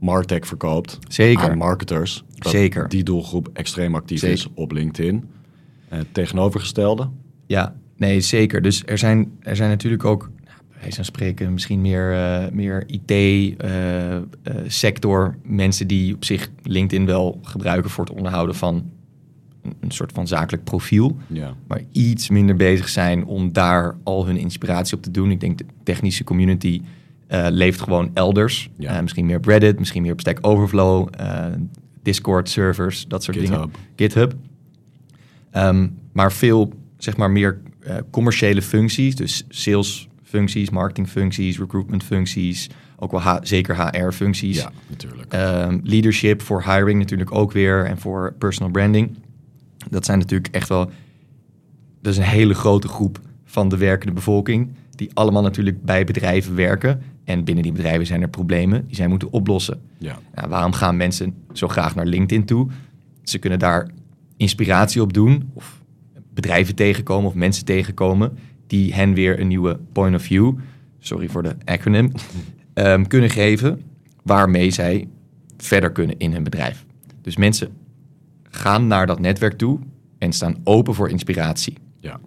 Martech 0.00 0.46
verkoopt 0.46 0.98
Zeker. 1.08 1.50
aan 1.50 1.58
marketers. 1.58 2.24
Dat 2.38 2.52
Zeker. 2.52 2.88
die 2.88 3.02
doelgroep 3.02 3.50
extreem 3.52 3.94
actief 3.94 4.22
is 4.22 4.48
op 4.54 4.72
LinkedIn. 4.72 5.24
Eh, 5.88 5.98
tegenovergestelde. 6.12 7.08
Ja, 7.46 7.74
nee, 7.96 8.20
zeker. 8.20 8.62
Dus 8.62 8.82
er 8.86 8.98
zijn, 8.98 9.32
er 9.40 9.56
zijn 9.56 9.70
natuurlijk 9.70 10.04
ook, 10.04 10.30
nou, 10.44 10.92
van 10.92 11.04
spreken, 11.04 11.52
misschien 11.52 11.80
meer, 11.80 12.12
eh, 12.12 12.50
meer 12.52 12.84
IT-sector. 13.56 15.36
mensen 15.42 15.86
die 15.86 16.14
op 16.14 16.24
zich 16.24 16.50
LinkedIn 16.62 17.06
wel 17.06 17.38
gebruiken 17.42 17.90
voor 17.90 18.04
het 18.04 18.14
onderhouden 18.14 18.54
van 18.54 18.90
een, 19.80 19.90
soort 19.90 20.12
van 20.12 20.26
zakelijk 20.26 20.64
profiel. 20.64 21.16
Ja. 21.26 21.54
Maar 21.66 21.82
iets 21.92 22.28
minder 22.28 22.56
bezig 22.56 22.88
zijn 22.88 23.24
om 23.24 23.52
daar 23.52 23.96
al 24.02 24.26
hun 24.26 24.36
inspiratie 24.36 24.96
op 24.96 25.02
te 25.02 25.10
doen. 25.10 25.30
Ik 25.30 25.40
denk 25.40 25.58
de 25.58 25.66
technische 25.82 26.24
community 26.24 26.80
eh, 27.26 27.46
leeft 27.50 27.80
gewoon 27.80 28.10
elders. 28.14 28.70
Ja. 28.78 28.96
Eh, 28.96 29.02
misschien 29.02 29.26
meer 29.26 29.36
op 29.36 29.44
Reddit, 29.44 29.78
misschien 29.78 30.02
meer 30.02 30.12
op 30.12 30.20
Stack 30.20 30.38
Overflow, 30.40 31.08
eh, 31.10 31.44
Discord 32.06 32.48
servers, 32.48 33.06
dat 33.08 33.22
soort 33.24 33.36
dingen. 33.36 33.70
GitHub. 33.96 34.34
Ehm, 35.50 35.88
maar 36.12 36.32
veel, 36.32 36.72
zeg 36.98 37.16
maar, 37.16 37.30
meer 37.30 37.60
eh, 37.80 37.96
commerciële 38.10 38.62
functies. 38.62 39.16
Dus 39.16 39.44
sales 39.48 40.08
functies, 40.22 40.70
marketing 40.70 41.08
functies, 41.08 41.58
recruitment 41.58 42.04
functies. 42.04 42.68
Ook 42.96 43.10
wel 43.10 43.20
H- 43.20 43.38
zeker 43.42 43.76
HR-functies. 43.96 44.56
Ja, 44.56 44.72
natuurlijk. 44.88 45.32
Ehm, 45.32 45.78
leadership 45.82 46.42
voor 46.42 46.62
hiring 46.64 46.98
natuurlijk 46.98 47.32
ook 47.32 47.52
weer. 47.52 47.84
En 47.84 47.98
voor 47.98 48.34
personal 48.38 48.70
branding. 48.70 49.18
Dat 49.90 50.04
zijn 50.04 50.18
natuurlijk 50.18 50.54
echt 50.54 50.68
wel... 50.68 50.90
Dat 52.02 52.12
is 52.12 52.18
een 52.18 52.24
hele 52.24 52.54
grote 52.54 52.88
groep 52.88 53.20
van 53.44 53.68
de 53.68 53.76
werkende 53.76 54.12
bevolking. 54.14 54.74
Die 54.96 55.10
allemaal 55.14 55.42
natuurlijk 55.42 55.82
bij 55.82 56.04
bedrijven 56.04 56.54
werken. 56.54 57.02
En 57.24 57.44
binnen 57.44 57.62
die 57.62 57.72
bedrijven 57.72 58.06
zijn 58.06 58.22
er 58.22 58.28
problemen 58.28 58.86
die 58.86 58.96
zij 58.96 59.08
moeten 59.08 59.32
oplossen. 59.32 59.80
ja. 59.98 60.18
Waarom 60.48 60.72
gaan 60.72 60.96
mensen 60.96 61.34
zo 61.52 61.68
graag 61.68 61.94
naar 61.94 62.06
LinkedIn 62.06 62.44
toe? 62.44 62.68
Ze 63.22 63.38
kunnen 63.38 63.58
daar 63.58 63.90
inspiratie 64.36 65.02
op 65.02 65.12
doen, 65.12 65.50
of 65.54 65.80
bedrijven 66.34 66.74
tegenkomen 66.74 67.28
of 67.28 67.34
mensen 67.34 67.64
tegenkomen 67.64 68.38
die 68.66 68.94
hen 68.94 69.14
weer 69.14 69.40
een 69.40 69.48
nieuwe 69.48 69.78
point 69.92 70.14
of 70.14 70.22
view, 70.22 70.54
sorry 70.98 71.28
voor 71.28 71.42
de 71.42 71.56
acronym, 71.64 72.12
ehm, 72.74 73.04
kunnen 73.04 73.30
geven 73.30 73.82
waarmee 74.22 74.70
zij 74.70 75.08
verder 75.56 75.92
kunnen 75.92 76.18
in 76.18 76.32
hun 76.32 76.42
bedrijf. 76.42 76.84
Dus 77.22 77.36
mensen 77.36 77.68
gaan 78.42 78.86
naar 78.86 79.06
dat 79.06 79.20
netwerk 79.20 79.58
toe 79.58 79.78
en 80.18 80.32
staan 80.32 80.56
open 80.64 80.94
voor 80.94 81.08
inspiratie. 81.08 81.74
ja. 82.00 82.20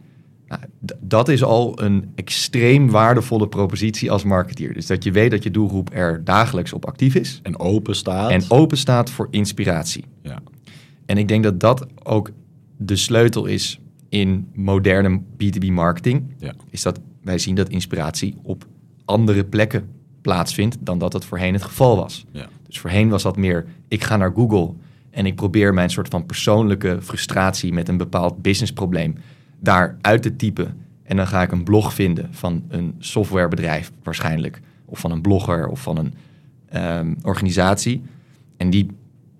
Nou, 0.49 0.61
dat 0.99 1.27
is 1.27 1.43
al 1.43 1.81
een 1.81 2.11
extreem 2.15 2.89
waardevolle 2.89 3.47
propositie 3.47 4.11
als 4.11 4.23
marketeer. 4.23 4.73
Dus 4.73 4.85
dat 4.85 5.03
je 5.03 5.11
weet 5.11 5.31
dat 5.31 5.43
je 5.43 5.51
doelgroep 5.51 5.89
er 5.93 6.23
dagelijks 6.23 6.73
op 6.73 6.85
actief 6.85 7.15
is 7.15 7.39
En 7.43 7.59
open 7.59 7.95
staat. 7.95 8.29
en 8.29 8.43
open 8.47 8.77
staat 8.77 9.09
voor 9.09 9.27
inspiratie. 9.31 10.03
ja. 10.21 10.39
En 11.05 11.17
ik 11.17 11.27
denk 11.27 11.43
dat 11.43 11.59
dat 11.59 11.85
ook 12.03 12.31
de 12.77 12.95
sleutel 12.95 13.45
is 13.45 13.79
in 14.09 14.47
moderne 14.53 15.19
B2B 15.19 15.65
marketing. 15.71 16.23
Ja. 16.37 16.53
Is 16.69 16.81
dat 16.81 16.99
wij 17.23 17.37
zien 17.37 17.55
dat 17.55 17.69
inspiratie 17.69 18.35
op 18.43 18.65
andere 19.05 19.43
plekken 19.43 19.89
plaatsvindt 20.21 20.77
dan 20.79 20.97
dat 20.97 21.13
het 21.13 21.25
voorheen 21.25 21.53
het 21.53 21.63
geval 21.63 21.95
was. 21.95 22.25
Ja. 22.31 22.47
Dus 22.67 22.79
voorheen 22.79 23.09
was 23.09 23.23
dat 23.23 23.37
meer, 23.37 23.65
ik 23.87 24.03
ga 24.03 24.17
naar 24.17 24.31
Google 24.35 24.73
En 25.11 25.25
ik 25.25 25.35
probeer 25.35 25.73
mijn 25.73 25.89
soort 25.89 26.07
van 26.07 26.25
persoonlijke 26.25 26.97
frustratie 27.01 27.73
met 27.73 27.87
een 27.87 27.97
bepaald 27.97 28.41
businessprobleem 28.41 29.15
daar 29.59 29.97
uit 30.01 30.21
te 30.21 30.35
typen. 30.35 30.77
En 31.03 31.15
dan 31.15 31.27
ga 31.27 31.41
ik 31.41 31.51
een 31.51 31.63
blog 31.63 31.93
vinden 31.93 32.27
van 32.31 32.63
een 32.67 32.95
softwarebedrijf 32.99 33.91
waarschijnlijk. 34.03 34.61
Of 34.85 34.99
van 34.99 35.11
een 35.11 35.21
blogger 35.21 35.67
of 35.67 35.81
van 35.81 35.97
een 35.97 36.13
ehm, 36.65 37.13
organisatie. 37.21 38.01
En 38.57 38.69
die, 38.69 38.87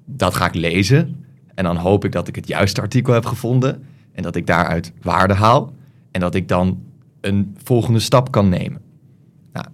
dat 0.06 0.36
ga 0.36 0.46
ik 0.46 0.56
lezen. 0.56 1.26
En 1.56 1.64
dan 1.64 1.76
hoop 1.76 2.06
ik 2.06 2.12
dat 2.12 2.28
ik 2.28 2.36
het 2.36 2.48
juiste 2.48 2.82
artikel 2.82 3.14
heb 3.14 3.26
gevonden. 3.26 3.84
En 4.12 4.24
dat 4.24 4.36
ik 4.36 4.48
daaruit 4.48 4.94
waarde 5.02 5.34
haal. 5.34 5.74
En 6.12 6.20
dat 6.20 6.36
ik 6.36 6.48
dan 6.48 6.84
een 7.22 7.56
volgende 7.64 8.00
stap 8.00 8.32
kan 8.32 8.50
nemen. 8.50 8.82
Nou, 9.54 9.66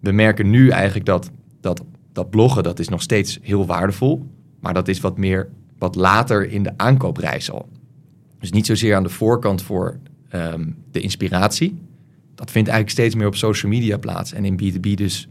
we 0.00 0.12
merken 0.12 0.50
nu 0.50 0.68
eigenlijk 0.68 1.06
dat, 1.06 1.30
dat 1.60 1.84
dat 2.12 2.30
bloggen, 2.30 2.62
dat 2.62 2.78
is 2.78 2.88
nog 2.88 3.02
steeds 3.02 3.38
heel 3.42 3.66
waardevol. 3.66 4.26
Maar 4.60 4.74
dat 4.74 4.88
is 4.88 5.00
wat 5.00 5.18
meer, 5.18 5.48
wat 5.78 5.94
later 5.94 6.50
in 6.50 6.62
de 6.62 6.72
aankoopreis 6.76 7.50
al. 7.50 7.68
Dus 8.42 8.50
niet 8.52 8.66
zozeer 8.66 8.94
aan 8.96 9.02
de 9.02 9.08
voorkant 9.08 9.62
voor 9.62 9.98
ehm, 10.28 10.70
de 10.90 11.00
inspiratie. 11.00 11.78
Dat 12.34 12.50
vindt 12.50 12.68
eigenlijk 12.68 12.98
steeds 12.98 13.14
meer 13.14 13.26
op 13.26 13.36
social 13.36 13.72
media 13.72 13.96
plaats. 13.98 14.32
En 14.32 14.44
in 14.44 14.60
B2B 14.62 14.94
dus 14.94 15.28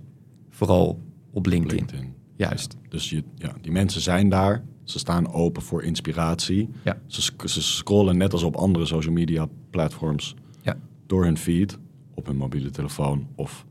vooral 0.50 1.00
op 1.32 1.46
LinkedIn. 1.46 1.78
LinkedIn. 1.78 2.14
Juist. 2.36 2.78
Dus 2.90 3.10
je, 3.10 3.24
ja, 3.36 3.54
die 3.62 3.72
mensen 3.72 4.02
zijn 4.02 4.30
daar. 4.30 4.64
Ze 4.84 5.00
staan 5.00 5.32
open 5.34 5.62
voor 5.62 5.84
inspiratie. 5.84 6.70
Ja. 6.84 6.98
Ze, 7.08 7.22
sc- 7.22 7.48
ze 7.48 7.62
scrollen 7.62 8.18
net 8.18 8.34
als 8.34 8.44
op 8.44 8.56
andere 8.56 8.86
social 8.86 9.14
media 9.14 9.48
platforms 9.70 10.36
Ja. 10.62 10.78
door 11.06 11.24
hun 11.24 11.38
feed 11.38 11.78
op 12.14 12.26
hun 12.26 12.38
mobiele 12.38 12.70
telefoon 12.70 13.28
of 13.36 13.66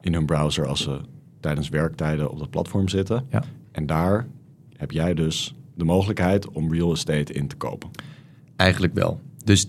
in 0.00 0.12
hun 0.14 0.26
browser 0.26 0.66
als 0.66 0.82
ze 0.82 1.00
tijdens 1.40 1.68
werktijden 1.68 2.30
op 2.30 2.38
dat 2.38 2.50
platform 2.50 2.88
zitten. 2.88 3.26
Ja. 3.30 3.42
En 3.72 3.86
daar 3.86 4.26
heb 4.76 4.90
jij 4.90 5.14
dus 5.14 5.54
de 5.74 5.84
mogelijkheid 5.84 6.48
om 6.50 6.72
real 6.72 6.92
estate 6.92 7.32
in 7.32 7.46
te 7.48 7.56
kopen. 7.56 7.90
Eigenlijk 8.56 8.94
wel. 8.94 9.20
Dus 9.44 9.68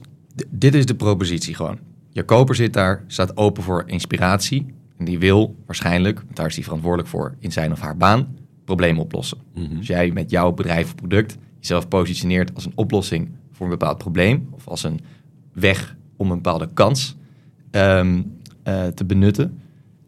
dit 0.50 0.76
is 0.76 0.86
de 0.86 0.96
propositie 0.96 1.56
gewoon. 1.56 1.80
Je 2.10 2.24
koper 2.24 2.56
zit 2.56 2.74
daar, 2.74 3.04
staat 3.08 3.38
open 3.38 3.64
voor 3.64 3.84
inspiratie. 3.86 4.66
En 4.98 5.06
die 5.06 5.20
wil 5.20 5.56
waarschijnlijk, 5.66 6.20
want 6.20 6.36
daar 6.36 6.48
is 6.48 6.56
hij 6.56 6.64
verantwoordelijk 6.64 7.10
voor 7.10 7.36
in 7.40 7.52
zijn 7.52 7.72
of 7.72 7.80
haar 7.80 7.98
baan, 7.98 8.38
problemen 8.66 9.02
oplossen. 9.02 9.38
Mhm. 9.54 9.78
Als 9.78 9.88
jij 9.88 10.12
met 10.12 10.30
jouw 10.30 10.52
bedrijf 10.52 10.86
of 10.86 10.96
product 10.96 11.38
jezelf 11.60 11.88
positioneert 11.88 12.56
als 12.56 12.66
een 12.66 12.72
oplossing 12.76 13.30
voor 13.52 13.66
een 13.66 13.72
bepaald 13.72 13.98
probleem, 13.98 14.48
of 14.52 14.68
als 14.68 14.84
een 14.84 15.00
weg 15.54 15.96
om 16.16 16.32
een 16.32 16.42
bepaalde 16.42 16.70
kans 16.74 17.16
ehm, 17.72 18.22
eh, 18.64 18.88
te 18.88 19.06
benutten, 19.06 19.60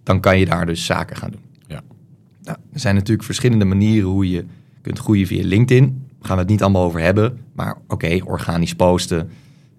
dan 0.04 0.20
kan 0.20 0.40
je 0.40 0.46
daar 0.46 0.66
dus 0.66 0.86
zaken 0.86 1.16
gaan 1.16 1.32
doen. 1.32 1.42
Ja. 1.68 1.82
Nou, 2.44 2.58
er 2.74 2.80
zijn 2.80 2.96
natuurlijk 2.96 3.26
verschillende 3.26 3.66
manieren 3.66 4.10
hoe 4.10 4.30
je 4.30 4.46
kunt 4.82 5.00
groeien 5.00 5.28
via 5.28 5.46
LinkedIn. 5.46 6.05
Gaan 6.26 6.36
we 6.36 6.42
het 6.42 6.52
niet 6.52 6.62
allemaal 6.62 6.84
over 6.84 7.00
hebben. 7.00 7.40
Maar 7.54 7.78
oké, 7.88 8.20
organisch 8.24 8.76
posten, 8.76 9.30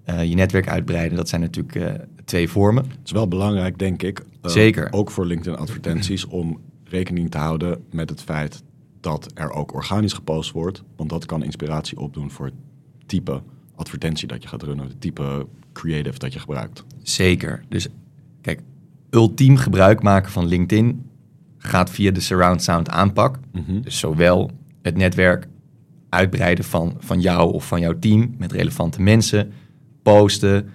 eh, 0.05 0.25
je 0.25 0.35
netwerk 0.35 0.69
uitbreiden, 0.69 1.17
dat 1.17 1.29
zijn 1.29 1.41
natuurlijk 1.41 1.75
eh, 1.75 1.93
twee 2.25 2.49
vormen. 2.49 2.85
Het 2.85 2.99
is 3.05 3.13
wel 3.13 3.29
belangrijk, 3.29 3.79
denk 3.79 4.03
ik, 4.03 4.19
eh, 4.19 4.51
Zeker. 4.51 4.93
ook 4.93 5.11
voor 5.11 5.27
LinkedIn 5.27 5.59
advertenties, 5.59 6.27
om 6.27 6.61
rekening 6.85 7.31
te 7.31 7.39
houden 7.39 7.85
met 7.91 8.11
het 8.11 8.23
feit 8.23 8.63
dat 9.01 9.31
er 9.35 9.51
ook 9.51 9.75
organisch 9.75 10.13
gepost 10.13 10.53
wordt. 10.53 10.83
Want 10.97 11.11
dat 11.11 11.27
kan 11.27 11.43
inspiratie 11.43 11.99
opdoen 11.99 12.31
voor 12.31 12.47
het 12.47 12.55
type 13.07 13.43
advertentie 13.75 14.29
dat 14.29 14.43
je 14.43 14.49
gaat 14.49 14.63
runnen, 14.63 14.87
het 14.87 15.01
type 15.01 15.47
creative 15.73 16.19
dat 16.19 16.33
je 16.33 16.39
gebruikt. 16.39 16.85
Zeker. 17.03 17.65
Dus 17.69 17.89
kijk, 18.41 18.61
ultiem 19.11 19.57
gebruik 19.57 20.03
maken 20.03 20.33
van 20.33 20.47
LinkedIn 20.47 21.11
gaat 21.59 21.91
via 21.91 22.11
de 22.11 22.21
surround 22.21 22.63
sound 22.63 22.91
aanpak. 22.91 23.39
Mhm. 23.53 23.81
Dus 23.81 23.99
zowel 23.99 24.51
het 24.83 24.97
netwerk 24.97 25.47
uitbreiden 26.17 26.65
van, 26.65 26.95
van 26.99 27.21
jou 27.21 27.53
of 27.53 27.67
van 27.67 27.81
jouw 27.81 27.99
team 27.99 28.35
met 28.39 28.53
relevante 28.53 29.03
mensen, 29.03 29.53
posten, 30.03 30.69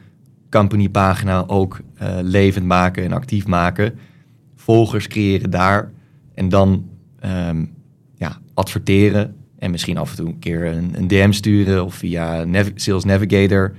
companypagina 0.49 1.43
ook 1.47 1.79
eh, 1.95 2.17
levend 2.21 2.65
maken 2.65 3.03
en 3.03 3.11
actief 3.11 3.47
maken, 3.47 3.99
volgers 4.55 5.07
creëren 5.07 5.49
daar 5.49 5.91
en 6.33 6.49
dan 6.49 6.89
ehm, 7.19 7.65
ja, 8.15 8.37
adverteren 8.53 9.35
en 9.57 9.71
misschien 9.71 9.97
af 9.97 10.09
en 10.09 10.15
toe 10.15 10.27
een 10.27 10.39
keer 10.39 10.65
een, 10.65 11.07
DM 11.07 11.31
sturen 11.31 11.85
of 11.85 11.95
via 11.95 12.43
Nav- 12.43 12.71
Sales 12.75 13.03
Navigator 13.03 13.75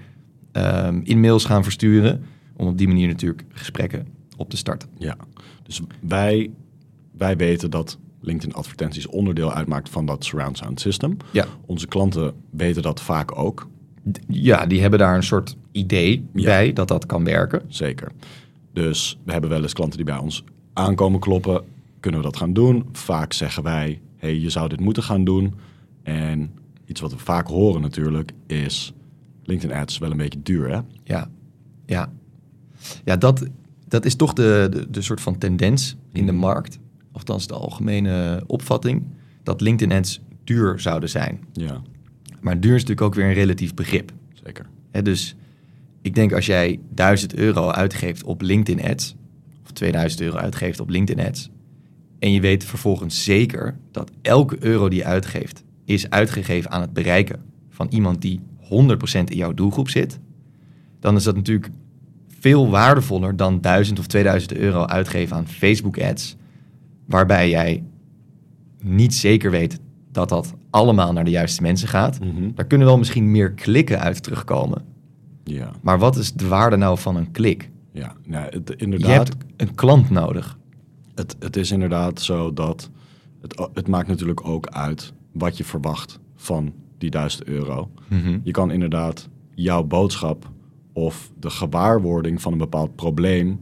ehm, 0.52 1.00
in 1.02 1.20
mails 1.20 1.44
gaan 1.44 1.62
versturen 1.62 2.24
om 2.56 2.66
op 2.66 2.78
die 2.78 2.88
manier 2.88 3.08
natuurlijk 3.08 3.44
gesprekken 3.52 4.06
op 4.36 4.50
te 4.50 4.56
starten. 4.56 4.88
Ja, 4.98 5.16
dus 5.62 5.80
wij, 6.00 6.50
wij 7.12 7.36
weten 7.36 7.70
dat 7.70 7.98
LinkedIn 8.22 8.54
advertenties 8.54 9.06
onderdeel 9.06 9.52
uitmaakt 9.52 9.88
van 9.88 10.06
dat 10.06 10.24
surround 10.24 10.56
sound 10.56 10.80
system. 10.80 11.16
Ja. 11.30 11.46
Onze 11.66 11.86
klanten 11.86 12.34
weten 12.50 12.82
dat 12.82 13.00
vaak 13.00 13.38
ook, 13.38 13.68
Ja, 14.28 14.66
die 14.66 14.80
hebben 14.80 14.98
daar 14.98 15.16
een 15.16 15.22
soort 15.22 15.56
idee 15.72 16.26
Ja. 16.34 16.44
bij 16.44 16.72
dat 16.72 16.88
dat 16.88 17.06
kan 17.06 17.24
werken. 17.24 17.62
zeker. 17.68 18.12
Dus 18.72 19.18
we 19.24 19.32
hebben 19.32 19.50
wel 19.50 19.62
eens 19.62 19.72
klanten 19.72 19.96
die 19.96 20.06
bij 20.06 20.16
ons 20.18 20.44
aankomen 20.72 21.20
kloppen. 21.20 21.62
Kunnen 22.00 22.20
we 22.20 22.26
dat 22.26 22.36
gaan 22.36 22.52
doen? 22.52 22.84
Vaak 22.92 23.32
zeggen 23.32 23.62
wij, 23.62 24.00
hey, 24.16 24.38
je 24.38 24.50
zou 24.50 24.68
dit 24.68 24.80
moeten 24.80 25.02
gaan 25.02 25.24
doen. 25.24 25.54
En 26.02 26.50
iets 26.86 27.00
wat 27.00 27.12
we 27.12 27.18
vaak 27.18 27.46
horen 27.46 27.80
natuurlijk 27.80 28.32
is... 28.46 28.92
LinkedIn 29.44 29.76
ads 29.76 29.98
wel 29.98 30.10
een 30.10 30.16
beetje 30.16 30.42
duur, 30.42 30.68
hè? 30.70 30.80
Ja, 31.04 31.30
ja. 31.86 32.12
ja 33.04 33.16
dat, 33.16 33.46
dat 33.88 34.04
is 34.04 34.14
toch 34.14 34.32
de, 34.32 34.68
de, 34.70 34.90
de 34.90 35.02
soort 35.02 35.20
van 35.20 35.38
tendens 35.38 35.96
in 36.12 36.26
de 36.26 36.32
markt, 36.32 36.78
althans 37.12 37.46
de 37.46 37.54
algemene 37.54 38.42
opvatting, 38.46 39.02
dat 39.42 39.60
LinkedIn 39.60 39.96
ads 39.96 40.20
duur 40.44 40.80
zouden 40.80 41.08
zijn. 41.08 41.40
Ja, 41.52 41.82
Maar 42.40 42.60
duur 42.60 42.74
is 42.74 42.80
natuurlijk 42.80 43.06
ook 43.06 43.14
weer 43.14 43.24
een 43.26 43.32
relatief 43.32 43.74
begrip. 43.74 44.12
zeker. 44.44 44.66
Dus 45.02 45.36
ik 46.02 46.14
denk 46.14 46.32
als 46.32 46.46
jij 46.46 46.80
1000 46.94 47.34
euro 47.34 47.70
uitgeeft 47.70 48.24
op 48.24 48.40
LinkedIn 48.40 48.84
ads, 48.90 49.14
of 49.64 49.70
2000 49.70 50.20
euro 50.20 50.36
uitgeeft 50.36 50.80
op 50.80 50.88
LinkedIn 50.88 51.26
ads, 51.26 51.50
en 52.18 52.32
je 52.32 52.40
weet 52.40 52.64
vervolgens 52.64 53.24
zeker 53.24 53.76
dat 53.90 54.10
elke 54.22 54.56
euro 54.60 54.88
die 54.88 54.98
je 54.98 55.04
uitgeeft, 55.04 55.64
is 55.84 56.10
uitgegeven 56.10 56.70
aan 56.70 56.80
het 56.80 56.92
bereiken 56.92 57.42
van 57.70 57.86
iemand 57.90 58.20
die 58.20 58.40
100% 58.60 58.64
in 59.24 59.36
jouw 59.36 59.54
doelgroep 59.54 59.88
zit, 59.88 60.18
dan 61.00 61.16
is 61.16 61.22
dat 61.22 61.36
natuurlijk 61.36 61.70
veel 62.40 62.70
waardevoller 62.70 63.36
dan 63.36 63.60
1000 63.60 63.98
of 63.98 64.06
2000 64.06 64.54
euro 64.54 64.84
uitgeven 64.84 65.36
aan 65.36 65.48
Facebook 65.48 66.00
ads, 66.00 66.36
waarbij 67.12 67.48
jij 67.50 67.84
niet 68.82 69.14
zeker 69.14 69.50
weet 69.50 69.80
dat 70.12 70.28
dat 70.28 70.54
allemaal 70.70 71.12
naar 71.12 71.24
de 71.24 71.30
juiste 71.30 71.62
mensen 71.62 71.88
gaat. 71.88 72.20
Mhm. 72.20 72.50
Daar 72.54 72.64
kunnen 72.66 72.86
wel 72.86 72.98
misschien 72.98 73.30
meer 73.30 73.52
klikken 73.52 74.00
uit 74.00 74.22
terugkomen. 74.22 74.82
Ja, 75.44 75.70
Maar 75.80 75.98
wat 75.98 76.16
is 76.16 76.32
de 76.32 76.48
waarde 76.48 76.76
nou 76.76 76.98
van 76.98 77.16
een 77.16 77.30
klik? 77.30 77.70
ja. 77.92 78.14
Nou, 78.26 78.44
het, 78.44 78.68
Je 78.68 78.76
inderdaad. 78.76 79.08
hebt 79.28 79.36
een 79.56 79.74
klant 79.74 80.10
nodig. 80.10 80.58
Het, 81.14 81.36
het 81.38 81.56
is 81.56 81.70
inderdaad 81.70 82.20
zo 82.20 82.52
dat 82.52 82.90
het, 83.40 83.68
het 83.74 83.88
maakt 83.88 84.08
natuurlijk 84.08 84.46
ook 84.48 84.66
uit 84.66 85.12
wat 85.32 85.56
je 85.56 85.64
verwacht 85.64 86.18
van 86.36 86.72
die 86.98 87.10
1000 87.10 87.44
euro. 87.44 87.90
Je 88.42 88.50
kan 88.50 88.70
inderdaad 88.70 89.28
jouw 89.54 89.82
boodschap 89.84 90.50
of 90.92 91.32
de 91.38 91.50
gewaarwording 91.50 92.42
van 92.42 92.52
een 92.52 92.58
bepaald 92.58 92.94
probleem 92.96 93.60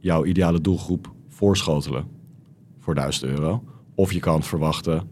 jouw 0.00 0.24
ideale 0.24 0.60
doelgroep 0.60 1.12
voorschotelen 1.28 2.04
voor 2.84 2.94
1000 2.94 3.24
euro. 3.24 3.64
Of 3.94 4.12
je 4.12 4.20
kan 4.20 4.42
verwachten 4.42 5.08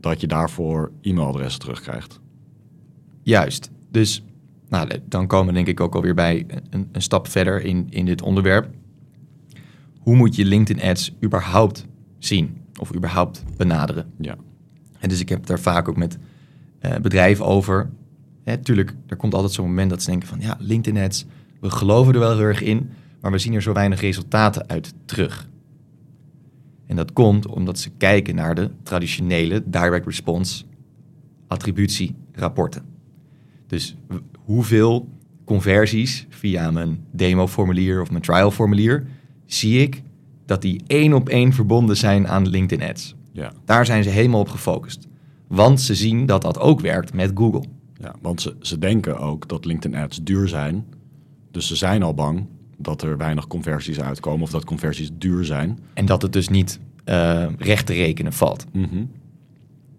dat 0.00 0.20
je 0.20 0.26
daarvoor 0.26 0.92
e-mailadressen 1.00 1.60
terugkrijgt. 1.60 2.20
Juist. 3.22 3.70
Dus 3.90 4.22
nou, 4.68 4.88
dan 5.04 5.26
komen 5.26 5.46
we 5.46 5.52
denk 5.52 5.66
ik 5.66 5.80
ook 5.80 5.94
alweer 5.94 6.14
bij 6.14 6.46
een, 6.70 6.88
een 6.92 7.02
stap 7.02 7.28
verder 7.28 7.64
in, 7.64 7.86
in 7.90 8.04
dit 8.04 8.22
onderwerp. 8.22 8.70
Hoe 9.98 10.16
moet 10.16 10.36
je 10.36 10.44
LinkedIn 10.44 10.88
ads 10.88 11.14
überhaupt 11.24 11.86
zien? 12.18 12.56
Of 12.80 12.94
überhaupt 12.94 13.44
benaderen? 13.56 14.12
Ja, 14.18 14.36
En 14.98 15.08
dus 15.08 15.20
ik 15.20 15.28
heb 15.28 15.38
het 15.38 15.48
daar 15.48 15.60
vaak 15.60 15.88
ook 15.88 15.96
met 15.96 16.18
eh, 16.78 16.96
bedrijven 16.96 17.44
over. 17.44 17.90
Hè, 18.44 18.58
tuurlijk, 18.58 18.94
er 19.06 19.16
komt 19.16 19.34
altijd 19.34 19.52
zo'n 19.52 19.66
moment 19.66 19.90
dat 19.90 20.02
ze 20.02 20.10
denken 20.10 20.28
van... 20.28 20.40
ja, 20.40 20.56
LinkedIn 20.58 21.02
ads, 21.02 21.26
we 21.60 21.70
geloven 21.70 22.14
er 22.14 22.20
wel 22.20 22.36
heel 22.36 22.40
erg 22.40 22.62
in... 22.62 22.90
maar 23.20 23.30
we 23.30 23.38
zien 23.38 23.54
er 23.54 23.62
zo 23.62 23.72
weinig 23.72 24.00
resultaten 24.00 24.68
uit 24.68 24.94
terug. 25.04 25.48
En 26.88 26.96
dat 26.96 27.12
komt 27.12 27.46
omdat 27.46 27.78
ze 27.78 27.90
kijken 27.96 28.34
naar 28.34 28.54
de 28.54 28.70
traditionele 28.82 29.62
direct 29.66 30.06
response 30.06 30.64
attributierapporten. 31.46 32.82
Dus 33.66 33.96
hoeveel 34.38 35.08
conversies 35.44 36.26
via 36.28 36.70
mijn 36.70 37.04
demo-formulier 37.10 38.00
of 38.00 38.10
mijn 38.10 38.22
trial-formulier... 38.22 39.06
zie 39.46 39.82
ik 39.82 40.02
dat 40.46 40.62
die 40.62 40.82
één 40.86 41.12
op 41.12 41.28
één 41.28 41.52
verbonden 41.52 41.96
zijn 41.96 42.28
aan 42.28 42.48
LinkedIn 42.48 42.88
ads. 42.88 43.14
ja, 43.32 43.52
Daar 43.64 43.86
zijn 43.86 44.02
ze 44.02 44.10
helemaal 44.10 44.40
op 44.40 44.48
gefocust. 44.48 45.06
Want 45.46 45.80
ze 45.80 45.94
zien 45.94 46.26
dat 46.26 46.42
dat 46.42 46.58
ook 46.58 46.80
werkt 46.80 47.14
met 47.14 47.30
Google. 47.34 47.64
ja. 48.00 48.14
want 48.22 48.40
ze, 48.40 48.56
ze 48.60 48.78
denken 48.78 49.18
ook 49.18 49.48
dat 49.48 49.64
LinkedIn 49.64 50.00
ads 50.00 50.22
duur 50.22 50.48
zijn. 50.48 50.86
Dus 51.50 51.66
ze 51.66 51.76
zijn 51.76 52.02
al 52.02 52.14
bang 52.14 52.46
dat 52.78 53.02
er 53.02 53.16
weinig 53.16 53.46
conversies 53.46 54.00
uitkomen 54.00 54.42
of 54.42 54.50
dat 54.50 54.64
conversies 54.64 55.10
duur 55.12 55.44
zijn. 55.44 55.78
En 55.94 56.06
dat 56.06 56.22
het 56.22 56.32
dus 56.32 56.48
niet 56.48 56.80
eh, 57.04 57.46
recht 57.58 57.86
te 57.86 57.92
rekenen 57.92 58.32
valt. 58.32 58.66
Mhm. 58.72 59.04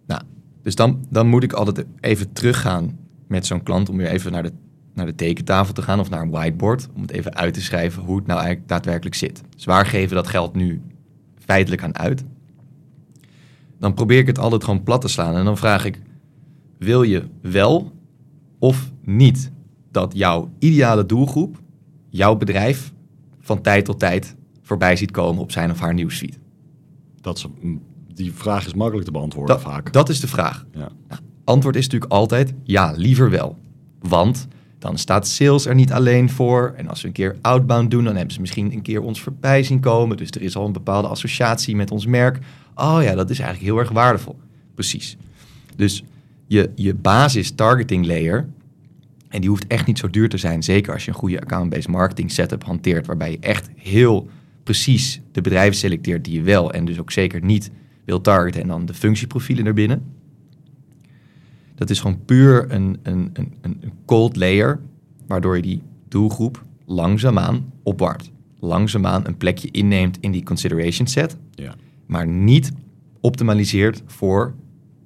Nou, 0.08 0.22
Dus 0.64 0.76
dan, 0.76 1.06
dan 1.10 1.28
moet 1.28 1.44
ik 1.44 1.54
altijd 1.54 1.86
even 2.00 2.34
teruggaan 2.34 2.98
met 3.28 3.46
zo'n 3.46 3.64
klant 3.64 3.90
om 3.90 3.98
weer 3.98 4.08
even 4.08 4.32
naar 4.32 4.44
de, 4.44 4.52
naar 4.94 5.06
de 5.06 5.16
tekentafel 5.16 5.74
te 5.74 5.82
gaan 5.82 6.00
of 6.00 6.10
naar 6.10 6.22
een 6.22 6.30
whiteboard. 6.30 6.88
Om 6.96 7.02
het 7.02 7.12
even 7.12 7.36
uit 7.36 7.54
te 7.54 7.62
schrijven 7.62 8.04
hoe 8.04 8.18
het 8.18 8.28
nou 8.28 8.40
eigenlijk 8.40 8.70
daadwerkelijk 8.70 9.16
zit. 9.16 9.42
Dus 9.56 9.66
waar 9.66 9.86
geven 9.86 10.16
dat 10.16 10.28
geld 10.28 10.56
nu 10.56 10.82
feitelijk 11.38 11.84
aan 11.84 11.98
uit? 11.98 12.24
Dan 13.80 13.94
probeer 13.94 14.18
ik 14.18 14.28
het 14.28 14.40
altijd 14.40 14.64
gewoon 14.64 14.84
plat 14.84 15.02
te 15.02 15.08
slaan. 15.08 15.36
En 15.36 15.46
dan 15.46 15.58
vraag 15.58 15.86
ik, 15.86 16.02
wil 16.78 17.04
je 17.04 17.24
wel 17.42 17.92
of 18.60 18.92
niet 19.02 19.52
dat 19.92 20.14
jouw 20.16 20.50
ideale 20.60 21.06
doelgroep, 21.06 21.62
jouw 22.10 22.36
bedrijf, 22.36 22.92
van 23.40 23.62
tijd 23.62 23.86
tot 23.86 24.00
tijd 24.00 24.36
voorbij 24.62 24.96
ziet 24.96 25.12
komen 25.12 25.42
op 25.42 25.52
zijn 25.52 25.72
of 25.72 25.80
haar 25.80 25.94
nieuwsfeed? 25.94 26.40
Dat 27.22 27.38
is, 27.38 27.46
die 28.14 28.34
vraag 28.34 28.66
is 28.66 28.74
makkelijk 28.74 29.06
te 29.06 29.12
beantwoorden 29.12 29.56
Dat, 29.56 29.66
vaak. 29.66 29.94
dat 29.94 30.10
is 30.10 30.20
de 30.20 30.28
vraag. 30.28 30.66
ja. 30.74 30.90
Nou, 31.08 31.22
antwoord 31.44 31.76
is 31.76 31.84
natuurlijk 31.84 32.12
altijd 32.12 32.54
ja, 32.64 32.94
liever 32.96 33.30
wel. 33.30 33.58
Want 34.00 34.48
dan 34.80 34.98
staat 34.98 35.28
sales 35.28 35.66
er 35.66 35.76
niet 35.76 35.92
alleen 35.92 36.30
voor. 36.30 36.74
En 36.78 36.88
als 36.88 37.02
we 37.02 37.08
een 37.08 37.14
keer 37.14 37.36
outbound 37.42 37.92
doen, 37.92 38.04
dan 38.04 38.16
hebben 38.16 38.34
ze 38.34 38.40
misschien 38.42 38.74
een 38.74 38.82
keer 38.82 39.02
ons 39.02 39.22
voorbij 39.22 39.64
zien 39.64 39.80
komen. 39.80 40.18
Dus 40.18 40.30
er 40.30 40.42
is 40.42 40.56
al 40.56 40.66
een 40.66 40.72
bepaalde 40.72 41.08
associatie 41.08 41.76
met 41.76 41.92
ons 41.92 42.06
merk. 42.06 42.40
Oh 42.76 43.00
ja, 43.02 43.16
dat 43.16 43.30
is 43.30 43.40
eigenlijk 43.40 43.72
heel 43.72 43.80
erg 43.80 43.92
waardevol. 43.92 44.40
Precies. 44.76 45.18
Dus 45.76 46.04
je, 46.48 46.70
je 46.76 46.94
basis 46.94 47.52
targeting 47.52 48.06
layer, 48.06 48.50
en 49.30 49.40
die 49.42 49.50
hoeft 49.50 49.68
echt 49.68 49.88
niet 49.88 49.98
zo 50.00 50.10
duur 50.10 50.30
te 50.30 50.38
zijn. 50.38 50.64
Zeker 50.64 50.94
als 50.94 51.06
je 51.06 51.12
een 51.12 51.18
goede 51.18 51.42
account-based 51.42 51.88
marketing 51.88 52.32
setup 52.32 52.64
hanteert. 52.64 53.06
Waarbij 53.06 53.32
je 53.32 53.40
echt 53.40 53.70
heel 53.76 54.30
precies 54.64 55.22
de 55.32 55.42
bedrijven 55.42 55.76
selecteert 55.76 56.26
die 56.26 56.34
je 56.34 56.42
wel 56.42 56.72
en 56.74 56.86
dus 56.86 57.00
ook 57.00 57.12
zeker 57.12 57.44
niet 57.44 57.72
wil 58.06 58.22
targeten. 58.22 58.62
En 58.62 58.68
dan 58.68 58.86
de 58.86 58.94
functieprofielen 58.94 59.66
erbinnen. 59.66 60.04
Dat 61.76 61.90
is 61.90 62.00
gewoon 62.00 62.26
puur 62.26 62.72
een, 62.72 62.98
een, 63.04 63.30
een, 63.34 63.54
een 63.62 63.92
cold 64.06 64.36
layer, 64.36 64.80
waardoor 65.28 65.56
je 65.56 65.62
die 65.62 65.82
doelgroep 66.08 66.66
langzaamaan 66.86 67.72
opwarmt. 67.84 68.32
Langzaamaan 68.60 69.28
een 69.28 69.38
plekje 69.38 69.72
inneemt 69.72 70.18
in 70.20 70.32
die 70.32 70.44
consideration 70.44 71.08
set, 71.08 71.38
Ja. 71.52 71.76
maar 72.06 72.28
niet 72.28 72.72
optimaliseert 73.22 74.04
voor 74.06 74.54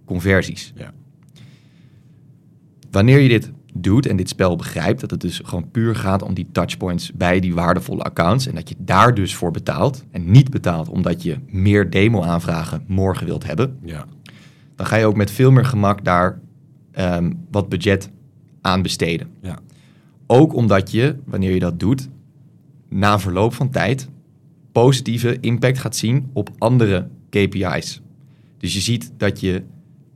conversies. 0.06 0.74
Ja. 0.76 0.94
Wanneer 2.92 3.20
je 3.20 3.30
dit 3.30 3.52
doet 3.74 4.06
en 4.06 4.16
dit 4.16 4.30
spel 4.30 4.56
begrijpt, 4.56 5.02
dat 5.02 5.12
het 5.12 5.22
dus 5.22 5.42
gewoon 5.44 5.72
puur 5.72 5.96
gaat 5.96 6.22
om 6.22 6.34
die 6.34 6.48
touchpoints 6.52 7.12
bij 7.12 7.40
die 7.40 7.54
waardevolle 7.54 8.04
accounts 8.04 8.48
en 8.48 8.56
dat 8.56 8.70
je 8.70 8.76
daar 8.78 9.14
dus 9.14 9.36
voor 9.36 9.52
betaalt 9.52 10.04
en 10.12 10.32
niet 10.32 10.50
betaalt 10.50 10.90
omdat 10.90 11.24
je 11.24 11.38
meer 11.48 11.90
demo-aanvragen 11.90 12.84
morgen 12.88 13.26
wilt 13.26 13.46
hebben, 13.46 13.78
Ja. 13.84 14.06
dan 14.76 14.86
ga 14.86 14.96
je 14.96 15.06
ook 15.06 15.16
met 15.16 15.32
veel 15.32 15.52
meer 15.52 15.66
gemak 15.66 16.04
daar 16.06 16.40
ehm, 16.92 17.32
wat 17.52 17.70
budget 17.70 18.10
aan 18.62 18.82
besteden. 18.82 19.28
Ja. 19.42 19.60
Ook 20.28 20.54
omdat 20.56 20.92
je, 20.92 21.16
wanneer 21.26 21.54
je 21.54 21.60
dat 21.60 21.80
doet, 21.80 22.10
na 22.90 23.20
verloop 23.20 23.54
van 23.54 23.70
tijd 23.70 24.10
positieve 24.72 25.38
impact 25.40 25.78
gaat 25.80 25.96
zien 25.96 26.30
op 26.34 26.50
andere 26.58 27.08
KPI's. 27.30 28.02
Dus 28.58 28.74
je 28.74 28.80
ziet 28.80 29.12
dat 29.18 29.40
je 29.40 29.64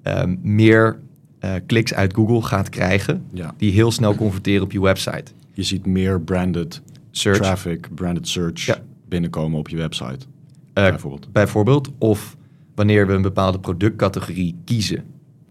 ehm, 0.01 0.35
meer 0.41 0.99
eh, 1.39 1.53
kliks 1.65 1.93
uit 1.93 2.13
Google 2.13 2.41
gaat 2.41 2.69
krijgen, 2.69 3.23
Ja. 3.33 3.53
die 3.57 3.71
heel 3.71 3.91
snel 3.91 4.15
converteren 4.15 4.63
op 4.63 4.71
je 4.71 4.81
website. 4.81 5.31
Je 5.53 5.63
ziet 5.63 5.85
meer 5.85 6.21
branded 6.21 6.81
Search. 7.11 7.37
traffic, 7.37 7.95
branded 7.95 8.27
search 8.27 8.65
Ja. 8.65 8.77
binnenkomen 9.09 9.59
op 9.59 9.69
je 9.69 9.77
website. 9.77 10.25
Eh, 10.73 10.83
bijvoorbeeld. 10.89 11.31
Bijvoorbeeld, 11.31 11.91
of 11.97 12.37
wanneer 12.75 13.07
we 13.07 13.13
een 13.13 13.21
bepaalde 13.21 13.59
productcategorie 13.59 14.55
kiezen 14.65 15.03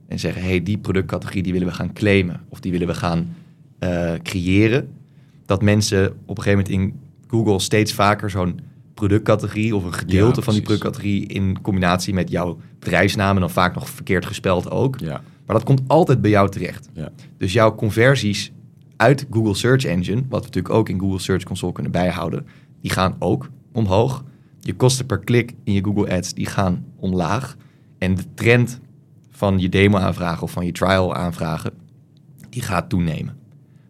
en 0.09 0.19
zeggen, 0.19 0.43
hey, 0.43 0.63
die 0.63 0.79
productcategorie 0.79 1.43
die 1.43 1.53
willen 1.53 1.69
we 1.69 1.75
gaan 1.75 1.93
claimen 1.93 2.41
of 2.49 2.61
die 2.61 2.73
willen 2.73 2.87
we 2.87 2.95
gaan 2.95 3.35
eh, 3.79 4.13
creëren, 4.23 4.89
dat 5.47 5.63
mensen 5.63 6.07
op 6.25 6.37
een 6.39 6.43
gegeven 6.43 6.65
moment 6.73 6.93
in 6.93 7.01
Google 7.29 7.59
steeds 7.59 7.93
vaker 7.93 8.31
zo'n 8.31 8.61
productcategorie 8.95 9.77
of 9.77 9.85
een 9.85 9.93
gedeelte 9.93 10.37
Ja, 10.39 10.43
van 10.45 10.55
die 10.55 10.63
productcategorie 10.63 11.27
in 11.27 11.61
combinatie 11.63 12.15
met 12.15 12.31
jouw 12.31 12.59
bedrijfsnaam 12.79 13.35
en 13.35 13.41
dan 13.41 13.51
vaak 13.51 13.75
nog 13.75 13.89
verkeerd 13.91 14.27
gespeld 14.27 14.71
ook. 14.71 14.99
Ja. 15.01 15.23
Maar 15.47 15.57
dat 15.57 15.65
komt 15.65 15.81
altijd 15.87 16.21
bij 16.21 16.31
jou 16.31 16.51
terecht. 16.51 16.89
Ja. 16.93 17.13
Dus 17.37 17.53
jouw 17.53 17.75
conversies 17.75 18.53
uit 18.97 19.27
Google 19.31 19.55
Search 19.55 19.85
Engine, 19.85 20.23
wat 20.29 20.41
we 20.41 20.47
natuurlijk 20.47 20.75
ook 20.75 20.89
in 20.89 21.01
Google 21.01 21.19
Search 21.19 21.43
Console 21.45 21.73
kunnen 21.73 21.93
bijhouden, 21.93 22.47
die 22.81 22.91
gaan 22.91 23.17
ook 23.19 23.51
omhoog. 23.73 24.25
Je 24.61 24.75
kosten 24.75 25.07
per 25.07 25.19
klik 25.19 25.55
in 25.65 25.73
je 25.73 25.85
Google 25.85 26.17
Ads, 26.17 26.35
die 26.35 26.47
gaan 26.47 26.85
omlaag. 26.97 27.57
En 27.99 28.15
de 28.15 28.35
trend 28.35 28.81
van 29.31 29.59
je 29.59 29.69
demo-aanvragen 29.69 30.43
of 30.43 30.51
van 30.51 30.67
je 30.67 30.73
trial-aanvragen, 30.73 31.73
die 32.51 32.63
gaat 32.63 32.89
toenemen. 32.89 33.37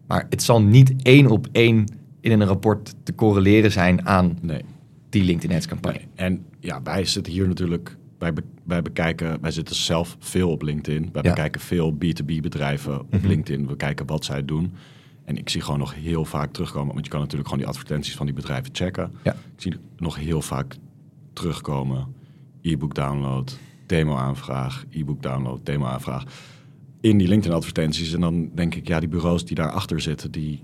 Maar 0.07 0.25
het 0.29 0.43
zal 0.43 0.61
niet 0.61 0.93
één 1.01 1.27
op 1.27 1.47
één 1.51 1.85
in 2.21 2.31
een 2.31 2.47
rapport 2.47 2.95
te 3.03 3.15
correleren 3.15 3.71
zijn 3.71 4.05
aan 4.07 4.37
Nee. 4.41 4.61
die 5.09 5.23
LinkedIn 5.23 5.55
Ads 5.57 5.67
campagne. 5.67 5.97
Nee. 5.97 6.07
En 6.15 6.45
ja, 6.59 6.81
wij 6.83 7.05
zitten 7.05 7.33
hier 7.33 7.47
natuurlijk, 7.47 7.96
wij, 8.17 8.33
be- 8.33 8.43
wij 8.63 8.81
bekijken, 8.81 9.41
wij 9.41 9.51
zitten 9.51 9.75
zelf 9.75 10.15
veel 10.19 10.49
op 10.49 10.61
LinkedIn. 10.61 11.09
Wij 11.13 11.21
Ja. 11.23 11.29
bekijken 11.29 11.61
veel 11.61 11.91
B2B 11.93 12.41
bedrijven 12.41 12.99
op 12.99 13.11
Mhm. 13.13 13.27
LinkedIn. 13.27 13.67
We 13.67 13.75
kijken 13.75 14.05
wat 14.05 14.25
zij 14.25 14.45
doen. 14.45 14.73
En 15.25 15.37
ik 15.37 15.49
zie 15.49 15.61
gewoon 15.61 15.79
nog 15.79 15.95
heel 15.95 16.25
vaak 16.25 16.51
terugkomen, 16.53 16.93
want 16.93 17.05
je 17.05 17.11
kan 17.11 17.19
natuurlijk 17.19 17.49
gewoon 17.49 17.63
die 17.63 17.73
advertenties 17.73 18.15
van 18.15 18.25
die 18.25 18.35
bedrijven 18.35 18.69
checken. 18.75 19.11
Ja. 19.23 19.31
Ik 19.33 19.39
zie 19.61 19.73
nog 19.97 20.15
heel 20.15 20.41
vaak 20.41 20.75
terugkomen. 21.33 22.07
E-book 22.61 22.95
download, 22.95 23.57
demo 23.85 24.15
aanvraag, 24.15 24.85
e-book 24.89 25.21
download, 25.21 25.59
demo 25.65 25.85
aanvraag. 25.85 26.23
In 27.01 27.17
die 27.17 27.27
LinkedIn 27.27 27.55
advertenties. 27.57 28.13
En 28.13 28.21
dan 28.21 28.49
denk 28.55 28.75
ik, 28.75 28.87
ja, 28.87 28.99
die 28.99 29.09
bureaus 29.09 29.45
die 29.45 29.55
daarachter 29.55 30.01
zitten, 30.01 30.31
die, 30.31 30.63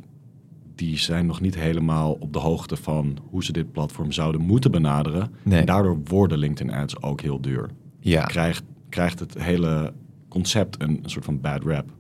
die 0.76 0.98
zijn 0.98 1.26
nog 1.26 1.42
niet 1.42 1.56
helemaal 1.56 2.12
op 2.20 2.34
de 2.34 2.40
hoogte 2.40 2.76
van 2.76 3.18
hoe 3.30 3.44
ze 3.44 3.52
dit 3.52 3.72
platform 3.72 4.12
zouden 4.12 4.42
moeten 4.42 4.72
benaderen. 4.72 5.32
Nee. 5.44 5.60
En 5.60 5.66
daardoor 5.66 6.00
worden 6.04 6.38
LinkedIn 6.38 6.74
ads 6.76 7.02
ook 7.02 7.22
heel 7.22 7.42
duur. 7.42 7.70
Ja, 8.00 8.24
Krijgt, 8.26 8.64
krijgt 8.90 9.20
het 9.20 9.34
hele 9.44 9.94
concept 10.28 10.82
een, 10.82 11.00
een 11.04 11.10
soort 11.10 11.26
van 11.26 11.42
bad 11.42 11.64
rap. 11.64 11.88
Een 11.90 11.94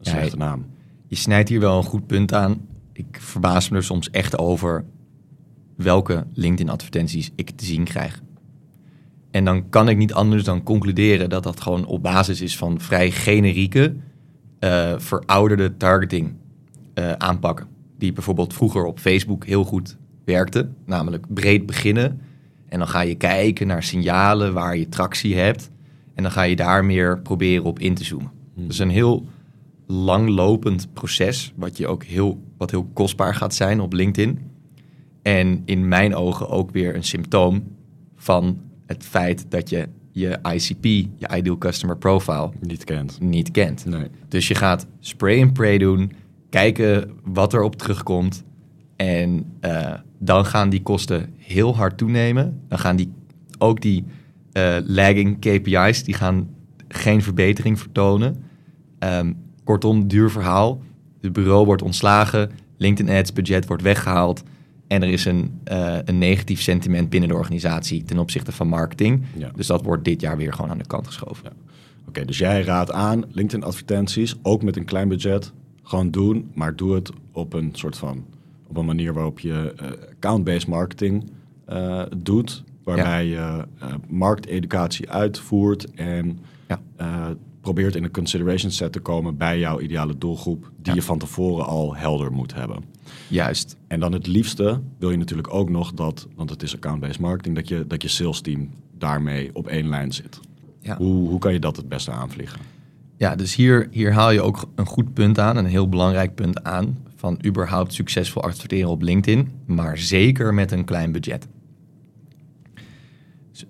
Ja, 0.00 0.10
slechte 0.10 0.36
naam. 0.36 0.66
je 1.06 1.16
snijdt 1.16 1.48
hier 1.48 1.60
wel 1.60 1.76
een 1.76 1.82
goed 1.84 2.06
punt 2.06 2.34
aan. 2.34 2.60
Ik 2.92 3.16
verbaas 3.20 3.68
me 3.68 3.76
er 3.76 3.84
soms 3.84 4.10
echt 4.10 4.38
over 4.38 4.84
welke 5.76 6.26
LinkedIn-advertenties 6.34 7.30
ik 7.34 7.50
te 7.50 7.64
zien 7.64 7.84
krijg. 7.84 8.22
En 9.30 9.44
dan 9.44 9.68
kan 9.68 9.88
ik 9.88 9.96
niet 9.96 10.12
anders 10.12 10.44
dan 10.44 10.62
concluderen 10.62 11.28
dat 11.28 11.42
dat 11.42 11.60
gewoon 11.60 11.84
op 11.86 12.02
basis 12.02 12.40
is 12.40 12.56
van 12.56 12.80
vrij 12.80 13.10
generieke, 13.10 13.94
eh, 14.58 14.94
verouderde 14.98 15.76
targeting 15.76 16.34
eh, 16.94 17.12
aanpakken. 17.12 17.66
Die 18.02 18.12
bijvoorbeeld 18.12 18.54
vroeger 18.54 18.84
op 18.84 18.98
Facebook 18.98 19.46
heel 19.46 19.64
goed 19.64 19.96
werkte, 20.24 20.68
namelijk 20.86 21.34
breed 21.34 21.66
beginnen. 21.66 22.20
En 22.68 22.78
dan 22.78 22.88
ga 22.88 23.00
je 23.00 23.14
kijken 23.14 23.66
naar 23.66 23.82
signalen 23.82 24.52
waar 24.52 24.76
je 24.76 24.88
tractie 24.88 25.36
hebt. 25.36 25.70
En 26.14 26.22
dan 26.22 26.32
ga 26.32 26.42
je 26.42 26.56
daar 26.56 26.84
meer 26.84 27.20
proberen 27.20 27.64
op 27.64 27.78
in 27.78 27.94
te 27.94 28.04
zoomen. 28.04 28.30
Hmm. 28.54 28.62
Dat 28.62 28.72
is 28.72 28.78
een 28.78 28.90
heel 28.90 29.26
langlopend 29.86 30.88
proces, 30.92 31.52
wat, 31.56 31.76
je 31.76 31.86
ook 31.86 32.04
heel, 32.04 32.42
wat 32.56 32.70
heel 32.70 32.90
kostbaar 32.92 33.34
gaat 33.34 33.54
zijn 33.54 33.80
op 33.80 33.92
LinkedIn. 33.92 34.38
En 35.22 35.62
in 35.64 35.88
mijn 35.88 36.14
ogen 36.14 36.48
ook 36.48 36.70
weer 36.70 36.94
een 36.94 37.04
symptoom 37.04 37.64
van 38.16 38.60
het 38.86 39.04
feit 39.04 39.46
dat 39.48 39.68
je 39.68 39.88
je 40.10 40.38
ICP, 40.54 40.84
je 41.16 41.36
Ideal 41.36 41.58
Customer 41.58 41.96
Profile, 41.96 42.50
Niet 42.60 42.84
kent. 42.84 43.20
niet 43.20 43.50
kent. 43.50 43.84
Nee. 43.84 44.06
Dus 44.28 44.48
je 44.48 44.54
gaat 44.54 44.86
spray 45.00 45.42
and 45.42 45.52
pray 45.52 45.78
doen, 45.78 46.12
kijken 46.52 47.10
wat 47.24 47.54
erop 47.54 47.76
terugkomt. 47.76 48.44
En 48.96 49.44
eh, 49.60 49.94
dan 50.18 50.44
gaan 50.44 50.70
die 50.70 50.82
kosten 50.82 51.34
heel 51.38 51.76
hard 51.76 51.98
toenemen. 51.98 52.60
Dan 52.68 52.78
gaan 52.78 52.96
die, 52.96 53.12
ook 53.58 53.80
die 53.80 54.04
eh, 54.52 54.76
lagging 54.84 55.38
KPI's, 55.38 56.04
die 56.04 56.14
gaan 56.14 56.48
geen 56.88 57.22
verbetering 57.22 57.78
vertonen. 57.78 58.44
Ehm, 58.98 59.32
kortom, 59.64 60.08
duur 60.08 60.30
verhaal. 60.30 60.82
Het 61.20 61.32
bureau 61.32 61.66
wordt 61.66 61.82
ontslagen, 61.82 62.50
LinkedIn 62.76 63.16
Ads 63.16 63.32
budget 63.32 63.66
wordt 63.66 63.82
weggehaald. 63.82 64.42
En 64.86 65.02
er 65.02 65.08
is 65.08 65.24
een, 65.24 65.60
eh, 65.64 65.98
een 66.04 66.18
negatief 66.18 66.60
sentiment 66.60 67.08
binnen 67.08 67.28
de 67.28 67.34
organisatie 67.34 68.04
ten 68.04 68.18
opzichte 68.18 68.52
van 68.52 68.68
marketing. 68.68 69.22
Ja. 69.36 69.50
Dus 69.54 69.66
dat 69.66 69.82
wordt 69.82 70.04
dit 70.04 70.20
jaar 70.20 70.36
weer 70.36 70.52
gewoon 70.52 70.70
aan 70.70 70.78
de 70.78 70.86
kant 70.86 71.06
geschoven. 71.06 71.44
Ja. 71.44 71.72
Oké, 72.08 72.24
dus 72.24 72.38
jij 72.38 72.62
raadt 72.62 72.92
aan 72.92 73.24
LinkedIn 73.28 73.66
advertenties, 73.66 74.34
ook 74.42 74.62
met 74.62 74.76
een 74.76 74.84
klein 74.84 75.08
budget, 75.08 75.52
gewoon 75.82 76.10
doen, 76.10 76.50
maar 76.54 76.76
doe 76.76 76.94
het 76.94 77.10
op 77.32 77.52
een 77.52 77.70
soort 77.72 77.96
van, 77.96 78.24
op 78.66 78.76
een 78.76 78.84
manier 78.84 79.12
waarop 79.14 79.40
je 79.40 79.74
eh, 79.76 79.86
account-based 80.10 80.68
marketing 80.68 81.30
eh, 81.64 82.02
doet, 82.16 82.64
waarbij 82.84 83.26
je 83.26 83.64
eh, 83.78 83.94
markteducatie 84.08 85.10
uitvoert 85.10 85.90
en 85.94 86.38
Ja. 86.68 86.80
probeert 87.60 87.94
in 87.96 88.04
een 88.04 88.10
consideration 88.10 88.70
set 88.70 88.92
te 88.92 89.00
komen 89.00 89.36
bij 89.36 89.58
jouw 89.58 89.80
ideale 89.80 90.18
doelgroep, 90.18 90.62
die 90.62 90.70
Ja. 90.82 90.94
je 90.94 91.02
van 91.02 91.18
tevoren 91.18 91.66
al 91.66 91.96
helder 91.96 92.32
moet 92.32 92.54
hebben. 92.54 92.84
Juist. 93.28 93.76
En 93.86 94.00
dan 94.00 94.12
het 94.12 94.26
liefste 94.26 94.80
wil 94.98 95.10
je 95.10 95.16
natuurlijk 95.16 95.54
ook 95.54 95.68
nog 95.70 95.92
dat, 95.92 96.28
want 96.34 96.50
het 96.50 96.62
is 96.62 96.74
account-based 96.74 97.20
marketing, 97.20 97.54
dat 97.56 97.68
je, 97.68 97.86
dat 97.86 98.02
je 98.02 98.08
sales 98.08 98.40
team 98.40 98.70
daarmee 98.98 99.50
op 99.52 99.66
één 99.66 99.88
lijn 99.88 100.12
zit. 100.12 100.40
Ja. 100.80 100.96
Hoe, 100.96 101.28
hoe 101.28 101.38
kan 101.38 101.52
je 101.52 101.58
dat 101.58 101.76
het 101.76 101.88
beste 101.88 102.10
aanvliegen? 102.10 102.60
Ja, 103.22 103.36
dus 103.36 103.54
hier, 103.54 103.88
hier 103.90 104.12
haal 104.12 104.30
je 104.30 104.40
ook 104.40 104.70
een 104.74 104.86
goed 104.86 105.14
punt 105.14 105.38
aan, 105.38 105.56
een 105.56 105.66
heel 105.66 105.88
belangrijk 105.88 106.34
punt 106.34 106.62
aan, 106.62 106.98
van 107.14 107.40
überhaupt 107.46 107.92
succesvol 107.92 108.42
adverteren 108.42 108.90
op 108.90 109.02
LinkedIn, 109.02 109.48
maar 109.66 109.98
zeker 109.98 110.54
met 110.54 110.72
een 110.72 110.84
klein 110.84 111.12
budget. 111.12 111.48
Dus 113.50 113.66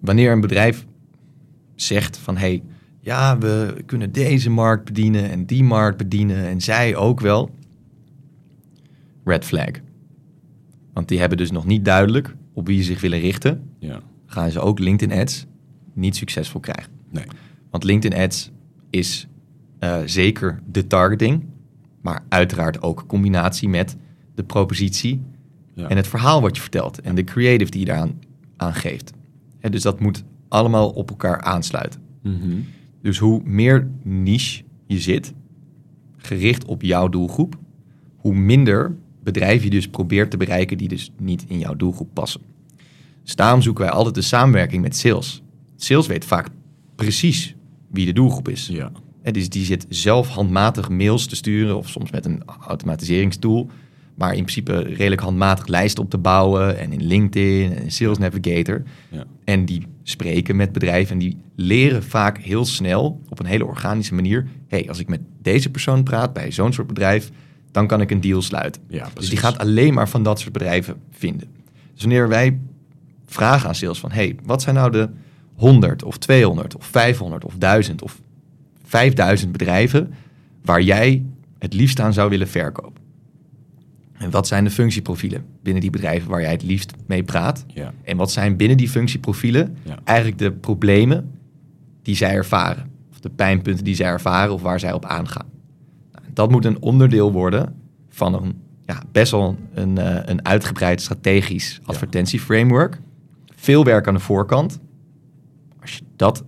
wanneer 0.00 0.32
een 0.32 0.40
bedrijf 0.40 0.86
zegt 1.74 2.16
van, 2.16 2.36
hey, 2.36 2.62
ja, 3.00 3.38
we 3.38 3.82
kunnen 3.86 4.12
deze 4.12 4.50
markt 4.50 4.84
bedienen 4.84 5.30
en 5.30 5.46
die 5.46 5.64
markt 5.64 5.96
bedienen 5.96 6.46
en 6.46 6.60
zij 6.60 6.96
ook 6.96 7.20
wel, 7.20 7.50
red 9.24 9.44
flag. 9.44 9.70
Want 10.92 11.08
die 11.08 11.20
hebben 11.20 11.38
dus 11.38 11.50
nog 11.50 11.66
niet 11.66 11.84
duidelijk 11.84 12.34
op 12.52 12.66
wie 12.66 12.78
ze 12.78 12.84
zich 12.84 13.00
willen 13.00 13.20
richten. 13.20 13.70
Ja. 13.78 14.00
Gaan 14.26 14.50
ze 14.50 14.60
ook 14.60 14.78
LinkedIn 14.78 15.18
ads 15.18 15.46
niet 15.92 16.16
succesvol 16.16 16.60
krijgen. 16.60 16.92
Nee. 17.10 17.24
Want 17.70 17.84
LinkedIn 17.84 18.20
ads 18.20 18.51
is 18.92 19.26
eh, 19.78 19.98
zeker 20.04 20.60
de 20.70 20.86
targeting, 20.86 21.44
maar 22.00 22.24
uiteraard 22.28 22.82
ook 22.82 23.04
combinatie 23.06 23.68
met 23.68 23.96
de 24.34 24.42
propositie 24.42 25.22
Ja. 25.74 25.88
en 25.88 25.96
het 25.96 26.06
verhaal 26.08 26.40
wat 26.40 26.56
je 26.56 26.62
vertelt 26.62 27.00
en 27.00 27.14
de 27.14 27.24
creative 27.24 27.70
die 27.70 27.80
je 27.80 27.86
daaraan 27.86 28.18
aan 28.56 28.74
geeft. 28.74 29.12
Dus 29.70 29.82
dat 29.82 30.00
moet 30.00 30.24
allemaal 30.48 30.90
op 30.90 31.10
elkaar 31.10 31.40
aansluiten. 31.40 32.00
Mhm. 32.22 32.56
Dus 33.02 33.18
hoe 33.18 33.40
meer 33.44 33.88
niche 34.02 34.62
je 34.86 35.00
zit, 35.00 35.32
gericht 36.16 36.64
op 36.64 36.82
jouw 36.82 37.08
doelgroep, 37.08 37.58
hoe 38.16 38.34
minder 38.34 38.96
bedrijven 39.22 39.64
je 39.64 39.70
dus 39.70 39.88
probeert 39.88 40.30
te 40.30 40.36
bereiken 40.36 40.78
die 40.78 40.88
dus 40.88 41.12
niet 41.18 41.44
in 41.48 41.58
jouw 41.58 41.74
doelgroep 41.76 42.08
passen. 42.12 42.40
Dus 43.22 43.34
daarom 43.36 43.62
zoeken 43.62 43.84
wij 43.84 43.92
altijd 43.92 44.14
de 44.14 44.20
samenwerking 44.22 44.82
met 44.82 44.96
sales. 44.96 45.42
Sales 45.76 46.06
weet 46.06 46.24
vaak 46.24 46.48
precies 46.94 47.54
wie 47.92 48.06
de 48.06 48.12
doelgroep 48.12 48.48
is. 48.48 48.66
Ja. 48.66 48.92
Hè, 49.22 49.30
dus 49.30 49.48
die 49.48 49.64
zit 49.64 49.86
zelf 49.88 50.28
handmatig 50.28 50.88
mails 50.88 51.26
te 51.26 51.36
sturen 51.36 51.76
of 51.76 51.88
soms 51.88 52.10
met 52.10 52.24
een 52.24 52.42
automatiseringstool. 52.66 53.70
Maar 54.14 54.30
in 54.34 54.44
principe 54.44 54.78
redelijk 54.78 55.20
handmatig 55.20 55.66
lijsten 55.66 56.04
op 56.04 56.10
te 56.10 56.18
bouwen 56.18 56.78
en 56.78 56.92
in 56.92 57.06
LinkedIn 57.06 57.76
en 57.76 57.90
Sales 57.90 58.18
Navigator. 58.18 58.82
Ja. 59.08 59.24
En 59.44 59.64
die 59.64 59.86
spreken 60.02 60.56
met 60.56 60.72
bedrijven 60.72 61.12
en 61.12 61.18
die 61.18 61.36
leren 61.54 62.02
vaak 62.02 62.38
heel 62.38 62.64
snel 62.64 63.20
op 63.28 63.38
een 63.38 63.46
hele 63.46 63.64
organische 63.64 64.14
manier. 64.14 64.46
hey, 64.68 64.88
als 64.88 64.98
ik 64.98 65.08
met 65.08 65.20
deze 65.42 65.70
persoon 65.70 66.02
praat 66.02 66.32
bij 66.32 66.52
zo'n 66.52 66.72
soort 66.72 66.86
bedrijf, 66.86 67.30
dan 67.70 67.86
kan 67.86 68.00
ik 68.00 68.10
een 68.10 68.20
deal 68.20 68.42
sluiten. 68.42 68.82
Ja, 68.88 69.08
dus 69.14 69.28
die 69.28 69.38
gaat 69.38 69.58
alleen 69.58 69.94
maar 69.94 70.08
van 70.08 70.22
dat 70.22 70.40
soort 70.40 70.52
bedrijven 70.52 70.96
vinden. 71.10 71.48
Dus 71.92 72.02
wanneer 72.02 72.28
wij 72.28 72.58
vragen 73.26 73.68
aan 73.68 73.74
sales 73.74 73.98
van, 73.98 74.10
hey, 74.10 74.36
wat 74.44 74.62
zijn 74.62 74.74
nou 74.74 74.90
de 74.90 75.08
100 75.54 76.02
of 76.04 76.18
200 76.18 76.76
of 76.76 76.84
500 76.86 77.44
of 77.44 77.54
1000 77.58 78.02
of 78.02 78.20
5000 78.84 79.52
bedrijven 79.52 80.12
waar 80.64 80.82
jij 80.82 81.24
het 81.58 81.74
liefst 81.74 82.00
aan 82.00 82.12
zou 82.12 82.30
willen 82.30 82.48
verkopen? 82.48 83.00
En 84.12 84.30
wat 84.30 84.46
zijn 84.46 84.64
de 84.64 84.70
functieprofielen 84.70 85.44
binnen 85.62 85.82
die 85.82 85.90
bedrijven 85.90 86.30
waar 86.30 86.40
jij 86.40 86.50
het 86.50 86.62
liefst 86.62 86.92
mee 87.06 87.22
praat? 87.22 87.64
Ja. 87.74 87.92
En 88.02 88.16
wat 88.16 88.30
zijn 88.32 88.56
binnen 88.56 88.76
die 88.76 88.88
functieprofielen 88.88 89.76
Ja. 89.82 89.98
eigenlijk 90.04 90.38
de 90.38 90.52
problemen 90.52 91.30
die 92.02 92.16
zij 92.16 92.34
ervaren? 92.34 92.90
Of 93.10 93.20
de 93.20 93.30
pijnpunten 93.30 93.84
die 93.84 93.94
zij 93.94 94.06
ervaren 94.06 94.52
of 94.54 94.62
waar 94.62 94.80
zij 94.80 94.92
op 94.92 95.04
aangaan? 95.04 95.46
Nou, 96.12 96.24
dat 96.32 96.50
moet 96.50 96.64
een 96.64 96.80
onderdeel 96.80 97.32
worden 97.32 97.74
van 98.08 98.34
een 98.34 98.60
ja, 98.86 99.02
best 99.12 99.30
wel 99.30 99.56
een, 99.74 99.98
eh, 99.98 100.18
een 100.24 100.44
uitgebreid 100.46 101.00
strategisch 101.00 101.80
advertentieframework. 101.84 103.00
Veel 103.54 103.84
werk 103.84 104.06
aan 104.08 104.14
de 104.14 104.20
voorkant. 104.20 104.80
Dat 106.22 106.44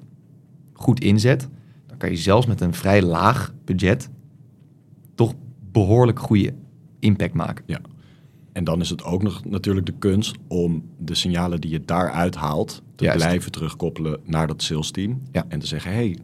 goed 0.73 1.01
inzet, 1.01 1.49
dan 1.87 1.97
kan 1.97 2.11
je 2.11 2.17
zelfs 2.17 2.47
met 2.47 2.61
een 2.61 2.75
vrij 2.75 3.03
laag 3.03 3.55
budget 3.65 4.11
toch 5.15 5.35
behoorlijk 5.73 6.19
goede 6.19 6.55
impact 6.99 7.35
maken. 7.35 7.65
Ja. 7.67 7.81
En 8.53 8.65
dan 8.65 8.81
is 8.81 8.91
het 8.91 9.05
ook 9.05 9.23
nog 9.23 9.45
natuurlijk 9.45 9.87
de 9.87 9.95
kunst 9.99 10.37
om 10.49 10.85
de 10.99 11.15
signalen 11.15 11.61
die 11.61 11.71
je 11.71 11.81
daaruit 11.85 12.35
haalt 12.35 12.83
te 12.95 13.05
Juist. 13.05 13.25
blijven 13.25 13.53
terugkoppelen 13.53 14.21
naar 14.25 14.47
dat 14.47 14.63
sales 14.63 14.91
team. 14.91 15.23
Ja. 15.33 15.45
En 15.49 15.59
te 15.59 15.67
zeggen, 15.67 15.93
hey, 15.93 16.19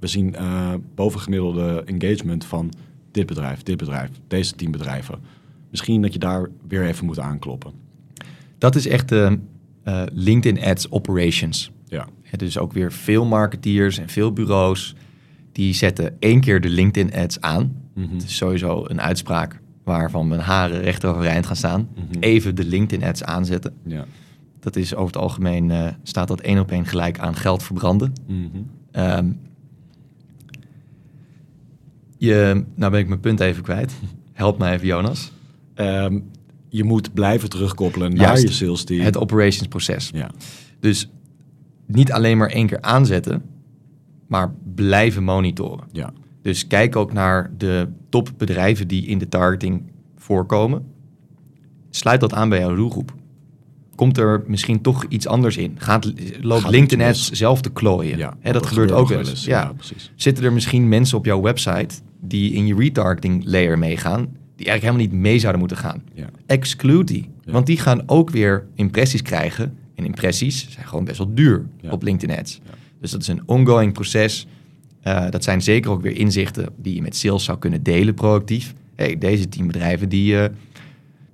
we 0.00 0.06
zien 0.06 0.34
eh, 0.34 0.74
bovengemiddelde 0.94 1.82
engagement 1.84 2.44
van 2.44 2.72
dit 3.10 3.26
bedrijf, 3.26 3.62
dit 3.62 3.76
bedrijf, 3.76 4.10
deze 4.28 4.54
tien 4.54 4.70
bedrijven. 4.70 5.18
Misschien 5.70 6.02
dat 6.02 6.12
je 6.12 6.18
daar 6.18 6.48
weer 6.68 6.86
even 6.86 7.06
moet 7.06 7.18
aankloppen. 7.18 7.72
Dat 8.58 8.74
is 8.74 8.86
echt 8.86 9.08
de 9.08 9.38
eh, 9.82 10.02
LinkedIn 10.12 10.64
Ads 10.64 10.90
Operations. 10.90 11.70
Ja, 11.86 12.08
Is 12.42 12.58
ook 12.58 12.72
weer 12.72 12.92
veel 12.92 13.24
marketeers 13.24 13.98
en 13.98 14.08
veel 14.08 14.32
bureaus 14.32 14.94
die 15.52 15.74
zetten 15.74 16.16
één 16.18 16.40
keer 16.40 16.60
de 16.60 16.68
LinkedIn 16.68 17.14
ads 17.14 17.40
aan. 17.40 17.72
Mhm. 17.94 18.14
Het 18.14 18.22
is 18.24 18.36
sowieso 18.36 18.84
een 18.86 19.00
uitspraak 19.00 19.60
waarvan 19.84 20.28
mijn 20.28 20.40
haren 20.40 20.80
recht 20.80 21.04
overeind 21.04 21.46
gaan 21.46 21.56
staan. 21.56 21.88
Mhm. 21.94 22.20
Even 22.20 22.54
de 22.54 22.64
LinkedIn 22.64 23.08
ads 23.08 23.24
aanzetten. 23.24 23.74
ja. 23.86 24.04
Dat 24.60 24.76
is 24.76 24.94
over 24.94 25.06
het 25.06 25.22
algemeen 25.22 25.70
eh, 25.70 25.88
staat 26.02 26.28
dat 26.28 26.40
één 26.40 26.58
op 26.58 26.70
één 26.70 26.86
gelijk 26.86 27.18
aan 27.18 27.36
geld 27.36 27.62
verbranden. 27.62 28.12
Mhm. 28.26 28.46
Ehm, 28.90 29.30
je, 32.18 32.64
nou 32.74 32.90
ben 32.90 33.00
ik 33.00 33.08
mijn 33.08 33.20
punt 33.20 33.40
even 33.40 33.62
kwijt. 33.62 33.92
Help 34.32 34.58
mij 34.58 34.74
even, 34.74 34.86
Jonas. 34.86 35.32
Ehm, 35.74 36.18
je 36.68 36.84
moet 36.84 37.14
blijven 37.14 37.48
terugkoppelen 37.50 38.14
naar 38.14 38.40
je 38.40 38.50
sales 38.50 38.84
team. 38.84 39.00
Het 39.00 39.16
operations 39.16 39.68
proces. 39.68 40.10
ja. 40.14 40.30
Dus 40.80 41.08
niet 41.86 42.12
alleen 42.12 42.38
maar 42.38 42.50
één 42.50 42.66
keer 42.66 42.80
aanzetten, 42.80 43.42
maar 44.26 44.54
blijven 44.74 45.24
monitoren. 45.24 45.84
Ja. 45.92 46.12
Dus 46.42 46.66
kijk 46.66 46.96
ook 46.96 47.12
naar 47.12 47.50
de 47.58 47.88
topbedrijven 48.08 48.88
die 48.88 49.06
in 49.06 49.18
de 49.18 49.28
targeting 49.28 49.82
voorkomen. 50.16 50.84
Sluit 51.90 52.20
dat 52.20 52.32
aan 52.32 52.48
bij 52.48 52.58
jouw 52.58 52.74
doelgroep. 52.74 53.14
Komt 53.94 54.18
er 54.18 54.44
misschien 54.46 54.80
toch 54.80 55.04
iets 55.08 55.26
anders 55.26 55.56
in? 55.56 55.74
Gaat, 55.78 56.12
loopt 56.40 56.62
Gaat 56.62 56.70
LinkedIn 56.70 57.06
ads 57.06 57.30
zelf 57.30 57.60
te 57.60 57.70
klooien? 57.70 58.18
Ja, 58.18 58.36
dat 58.42 58.52
dat 58.52 58.66
gebeurt 58.66 58.92
ook 58.92 59.08
wel 59.08 59.18
eens. 59.18 59.44
Ja. 59.44 59.62
Ja, 59.62 59.72
precies. 59.72 60.12
Zitten 60.14 60.44
er 60.44 60.52
misschien 60.52 60.88
mensen 60.88 61.18
op 61.18 61.24
jouw 61.24 61.40
website 61.40 61.94
die 62.20 62.52
in 62.52 62.66
je 62.66 62.74
retargeting 62.74 63.42
layer 63.44 63.78
meegaan, 63.78 64.20
die 64.56 64.66
eigenlijk 64.66 64.82
helemaal 64.82 65.02
niet 65.02 65.12
mee 65.12 65.38
zouden 65.38 65.60
moeten 65.60 65.78
gaan? 65.78 66.02
Ja. 66.14 66.26
Exclude 66.46 67.04
die. 67.04 67.30
Want 67.44 67.66
die 67.66 67.78
gaan 67.78 68.02
ook 68.06 68.30
weer 68.30 68.66
impressies 68.74 69.22
krijgen. 69.22 69.78
En 69.94 70.04
impressies 70.04 70.66
zijn 70.70 70.86
gewoon 70.86 71.04
best 71.04 71.18
wel 71.18 71.34
duur 71.34 71.66
Ja. 71.80 71.90
op 71.90 72.02
LinkedIn 72.02 72.38
ads. 72.38 72.60
Ja. 72.64 72.70
Dus 73.00 73.10
dat 73.10 73.20
is 73.20 73.28
een 73.28 73.42
ongoing 73.46 73.92
proces. 73.92 74.46
Eh, 75.00 75.30
dat 75.30 75.44
zijn 75.44 75.62
zeker 75.62 75.90
ook 75.90 76.02
weer 76.02 76.16
inzichten 76.16 76.68
die 76.76 76.94
je 76.94 77.02
met 77.02 77.16
sales 77.16 77.44
zou 77.44 77.58
kunnen 77.58 77.82
delen 77.82 78.14
proactief. 78.14 78.74
hey, 78.94 79.18
deze 79.18 79.48
tien 79.48 79.66
bedrijven 79.66 80.08
die, 80.08 80.38
eh, 80.40 80.54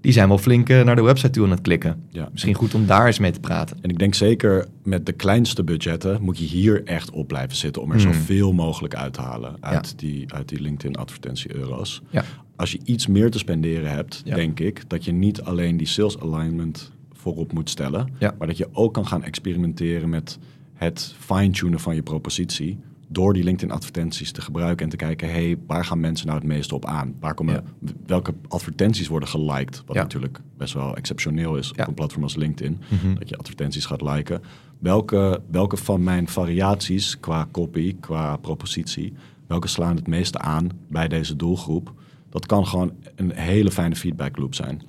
die 0.01 0.12
zijn 0.12 0.29
wel 0.29 0.38
flink 0.38 0.68
eh, 0.68 0.83
naar 0.85 0.96
de 0.96 1.03
website 1.03 1.31
toe 1.31 1.44
aan 1.44 1.51
het 1.51 1.61
klikken. 1.61 2.03
Ja. 2.09 2.29
Misschien 2.33 2.55
goed 2.55 2.75
om 2.75 2.87
daar 2.87 3.07
eens 3.07 3.18
mee 3.18 3.31
te 3.31 3.40
praten. 3.40 3.77
En 3.83 3.90
ik 3.90 3.99
denk 3.99 4.14
zeker 4.14 4.66
met 4.83 5.07
de 5.07 5.12
kleinste 5.12 5.64
budgetten 5.64 6.23
moet 6.23 6.38
je 6.38 6.44
hier 6.44 6.85
echt 6.85 7.11
op 7.11 7.29
blijven 7.29 7.57
zitten 7.57 7.83
om 7.83 7.92
er 7.92 8.01
Hmm. 8.03 8.12
zoveel 8.12 8.53
mogelijk 8.53 8.94
uit 8.94 9.12
te 9.12 9.20
halen 9.20 9.57
uit, 9.61 9.88
Ja. 9.88 9.96
die, 9.96 10.35
uit 10.35 10.49
die 10.49 10.61
LinkedIn 10.61 10.96
advertentie 10.96 11.55
euro's. 11.57 12.03
Ja. 12.11 12.25
Als 12.57 12.73
je 12.73 12.79
iets 12.85 13.07
meer 13.07 13.31
te 13.31 13.38
spenderen 13.38 13.90
hebt, 13.90 14.23
denk 14.25 14.61
ik 14.61 14.83
dat 14.88 15.05
je 15.05 15.12
niet 15.12 15.42
alleen 15.42 15.77
die 15.77 15.87
sales 15.87 16.18
alignment 16.20 16.90
voorop 17.20 17.52
moet 17.52 17.70
stellen, 17.70 18.09
Ja. 18.18 18.35
maar 18.38 18.46
dat 18.46 18.56
je 18.56 18.68
ook 18.72 18.94
kan 18.94 19.06
gaan 19.06 19.22
experimenteren 19.24 20.09
met 20.09 20.38
het 20.74 21.14
fine-tunen 21.18 21.80
van 21.80 21.94
je 21.94 22.02
propositie 22.02 22.78
door 23.12 23.33
die 23.33 23.44
LinkedIn 23.44 23.74
advertenties 23.74 24.33
te 24.33 24.40
gebruiken 24.40 24.85
en 24.85 24.90
te 24.90 24.96
kijken, 24.96 25.30
hey, 25.30 25.56
waar 25.66 25.85
gaan 25.85 26.00
mensen 26.00 26.26
nou 26.26 26.38
het 26.38 26.48
meeste 26.48 26.74
op 26.74 26.85
aan? 26.85 27.14
Waar 27.20 27.35
komen, 27.35 27.54
Ja. 27.54 27.92
Welke 28.06 28.35
advertenties 28.48 29.09
worden 29.09 29.28
geliked? 29.28 29.83
Wat 29.87 29.96
Ja. 29.96 30.02
natuurlijk 30.02 30.40
best 30.56 30.74
wel 30.74 30.96
exceptioneel 30.96 31.56
is 31.56 31.70
op 31.70 31.78
een 31.88 31.94
platform 31.94 32.22
als 32.22 32.37
LinkedIn, 32.37 32.78
Mhm. 32.90 33.14
dat 33.14 33.28
je 33.28 33.37
advertenties 33.37 33.85
gaat 33.87 34.02
liken. 34.02 34.42
Welke, 34.78 35.42
welke 35.50 35.76
van 35.76 36.02
mijn 36.02 36.28
variaties 36.28 37.20
qua 37.20 37.48
copy, 37.52 37.96
qua 38.00 38.37
propositie, 38.37 39.12
welke 39.46 39.68
slaan 39.68 39.96
het 39.96 40.06
meeste 40.06 40.38
aan 40.38 40.68
bij 40.88 41.09
deze 41.09 41.37
doelgroep? 41.37 41.92
Dat 42.28 42.46
kan 42.46 42.66
gewoon 42.66 42.92
een 43.16 43.33
hele 43.33 43.70
fijne 43.70 43.96
feedback 43.96 44.37
loop 44.37 44.54
zijn. 44.54 44.83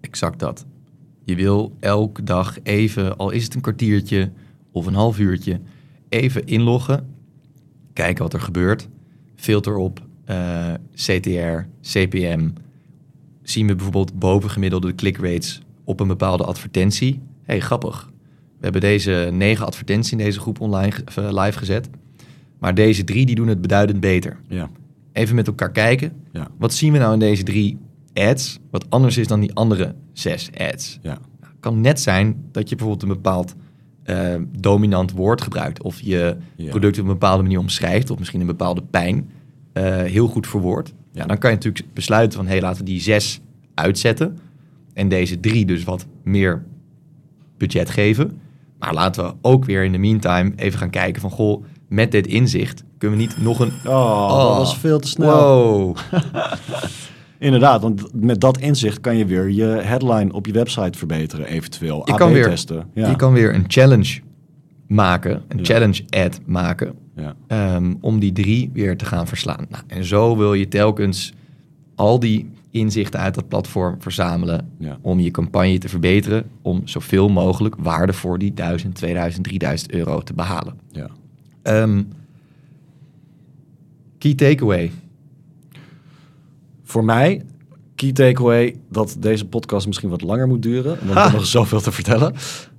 Exact 0.00 0.38
dat. 0.38 0.66
Je 1.26 1.34
wil 1.34 1.76
elke 1.80 2.22
dag 2.22 2.56
even, 2.62 3.16
al 3.16 3.30
is 3.30 3.44
het 3.44 3.54
een 3.54 3.60
kwartiertje 3.60 4.30
of 4.70 4.86
een 4.86 4.94
half 4.94 5.18
uurtje, 5.18 5.60
even 6.08 6.46
inloggen. 6.46 7.06
Kijken 7.92 8.22
wat 8.22 8.32
er 8.32 8.40
gebeurt. 8.40 8.88
Filter 9.36 9.76
op 9.76 10.02
eh, 10.24 10.74
CTR, 10.94 11.66
CPM. 11.82 12.48
Zien 13.42 13.66
we 13.66 13.74
bijvoorbeeld 13.74 14.18
bovengemiddelde 14.18 14.94
click 14.94 15.16
rates 15.16 15.60
op 15.84 16.00
een 16.00 16.08
bepaalde 16.08 16.44
advertentie. 16.44 17.20
hey, 17.42 17.60
grappig. 17.60 18.10
We 18.58 18.62
hebben 18.62 18.80
deze 18.80 19.28
negen 19.32 19.66
advertenties 19.66 20.12
in 20.12 20.18
deze 20.18 20.40
groep 20.40 20.60
online 20.60 20.94
eh, 21.14 21.28
live 21.44 21.58
gezet. 21.58 21.88
Maar 22.58 22.74
deze 22.74 23.04
drie 23.04 23.26
die 23.26 23.34
doen 23.34 23.48
het 23.48 23.60
beduidend 23.60 24.00
beter. 24.00 24.36
Ja, 24.48 24.70
Even 25.12 25.34
met 25.34 25.46
elkaar 25.46 25.72
kijken. 25.72 26.12
ja, 26.32 26.48
Wat 26.58 26.74
zien 26.74 26.92
we 26.92 26.98
nou 26.98 27.12
in 27.12 27.18
deze 27.18 27.42
drie 27.42 27.78
ads 28.16 28.58
wat 28.70 28.86
anders 28.88 29.16
is 29.16 29.26
dan 29.26 29.40
die 29.40 29.54
andere 29.54 29.94
zes 30.12 30.50
ads? 30.58 30.98
ja. 31.02 31.18
Het 31.40 31.72
kan 31.74 31.80
net 31.80 32.00
zijn 32.00 32.44
dat 32.52 32.68
je 32.68 32.76
bijvoorbeeld 32.76 33.08
een 33.10 33.16
bepaald 33.16 33.54
eh, 34.02 34.34
dominant 34.58 35.12
woord 35.12 35.40
gebruikt. 35.42 35.82
Of 35.82 36.00
je 36.00 36.36
Ja. 36.56 36.70
product 36.70 36.98
op 36.98 37.04
een 37.04 37.10
bepaalde 37.10 37.42
manier 37.42 37.58
omschrijft. 37.58 38.10
Of 38.10 38.18
misschien 38.18 38.40
een 38.40 38.46
bepaalde 38.46 38.82
pijn 38.90 39.30
eh, 39.72 39.84
heel 39.96 40.26
goed 40.26 40.46
verwoord. 40.46 40.92
Ja, 41.12 41.26
dan 41.26 41.38
kan 41.38 41.50
je 41.50 41.56
natuurlijk 41.56 41.86
besluiten 41.94 42.38
van... 42.38 42.46
hé, 42.46 42.52
hey, 42.52 42.60
laten 42.60 42.78
we 42.78 42.90
die 42.90 43.00
zes 43.00 43.40
uitzetten. 43.74 44.38
En 44.94 45.08
deze 45.08 45.40
drie 45.40 45.66
dus 45.66 45.84
wat 45.84 46.06
meer 46.22 46.64
budget 47.56 47.90
geven. 47.90 48.40
Maar 48.78 48.94
laten 48.94 49.24
we 49.24 49.34
ook 49.42 49.64
weer 49.64 49.84
in 49.84 49.92
de 49.92 49.98
meantime 49.98 50.52
even 50.56 50.78
gaan 50.78 50.90
kijken 50.90 51.20
van... 51.20 51.30
goh, 51.30 51.64
met 51.88 52.10
dit 52.10 52.26
inzicht 52.26 52.84
kunnen 52.98 53.18
we 53.18 53.24
niet 53.24 53.42
nog 53.42 53.60
een... 53.60 53.72
Oh, 53.86 54.28
dat 54.48 54.56
was 54.56 54.78
veel 54.78 54.98
te 54.98 55.08
snel. 55.08 55.30
Wow. 55.30 55.96
Inderdaad, 57.38 57.82
want 57.82 58.08
met 58.14 58.40
dat 58.40 58.58
inzicht 58.58 59.00
kan 59.00 59.16
je 59.16 59.26
weer 59.26 59.50
je 59.50 59.64
headline 59.64 60.32
op 60.32 60.46
je 60.46 60.52
website 60.52 60.98
verbeteren, 60.98 61.46
eventueel. 61.46 62.02
Je 62.04 62.14
kan 62.14 62.32
weer- 62.32 62.48
testen. 62.48 62.86
Ja. 62.94 63.08
Je 63.08 63.16
kan 63.16 63.32
weer 63.32 63.54
een 63.54 63.64
challenge 63.66 64.20
maken. 64.86 65.42
Een 65.48 65.58
Ja. 65.58 65.64
challenge 65.64 66.04
ad 66.10 66.40
maken. 66.46 66.94
ja. 67.16 67.34
ehm, 67.46 67.94
om 68.00 68.18
die 68.18 68.32
drie 68.32 68.70
weer 68.72 68.96
te 68.96 69.04
gaan 69.04 69.26
verslaan. 69.26 69.66
Nou, 69.68 69.82
en 69.86 70.04
zo 70.04 70.36
wil 70.36 70.54
je 70.54 70.68
telkens 70.68 71.32
al 71.94 72.18
die 72.20 72.50
inzichten 72.70 73.20
uit 73.20 73.34
dat 73.34 73.48
platform 73.48 73.96
verzamelen 74.02 74.68
om 75.00 75.20
je 75.20 75.30
campagne 75.30 75.78
te 75.78 75.88
verbeteren, 75.88 76.44
om 76.62 76.80
zoveel 76.84 77.28
mogelijk 77.28 77.74
waarde 77.78 78.12
voor 78.12 78.38
die 78.38 78.54
1000, 78.54 78.94
2000, 78.94 79.44
3000 79.44 79.92
euro 79.92 80.20
te 80.20 80.34
behalen. 80.34 80.74
Ja. 80.90 81.08
Ehm, 81.62 82.02
key 84.18 84.34
takeaway. 84.34 84.90
Voor 86.88 87.04
mij, 87.04 87.42
key 87.94 88.12
takeaway, 88.12 88.76
dat 88.90 89.16
deze 89.18 89.46
podcast 89.46 89.86
misschien 89.86 90.08
wat 90.08 90.22
langer 90.22 90.48
moet 90.48 90.62
duren. 90.62 90.98
Want 91.06 91.18
heb 91.18 91.32
nog 91.32 91.46
zoveel 91.46 91.80
te 91.80 91.92
vertellen. 91.92 92.34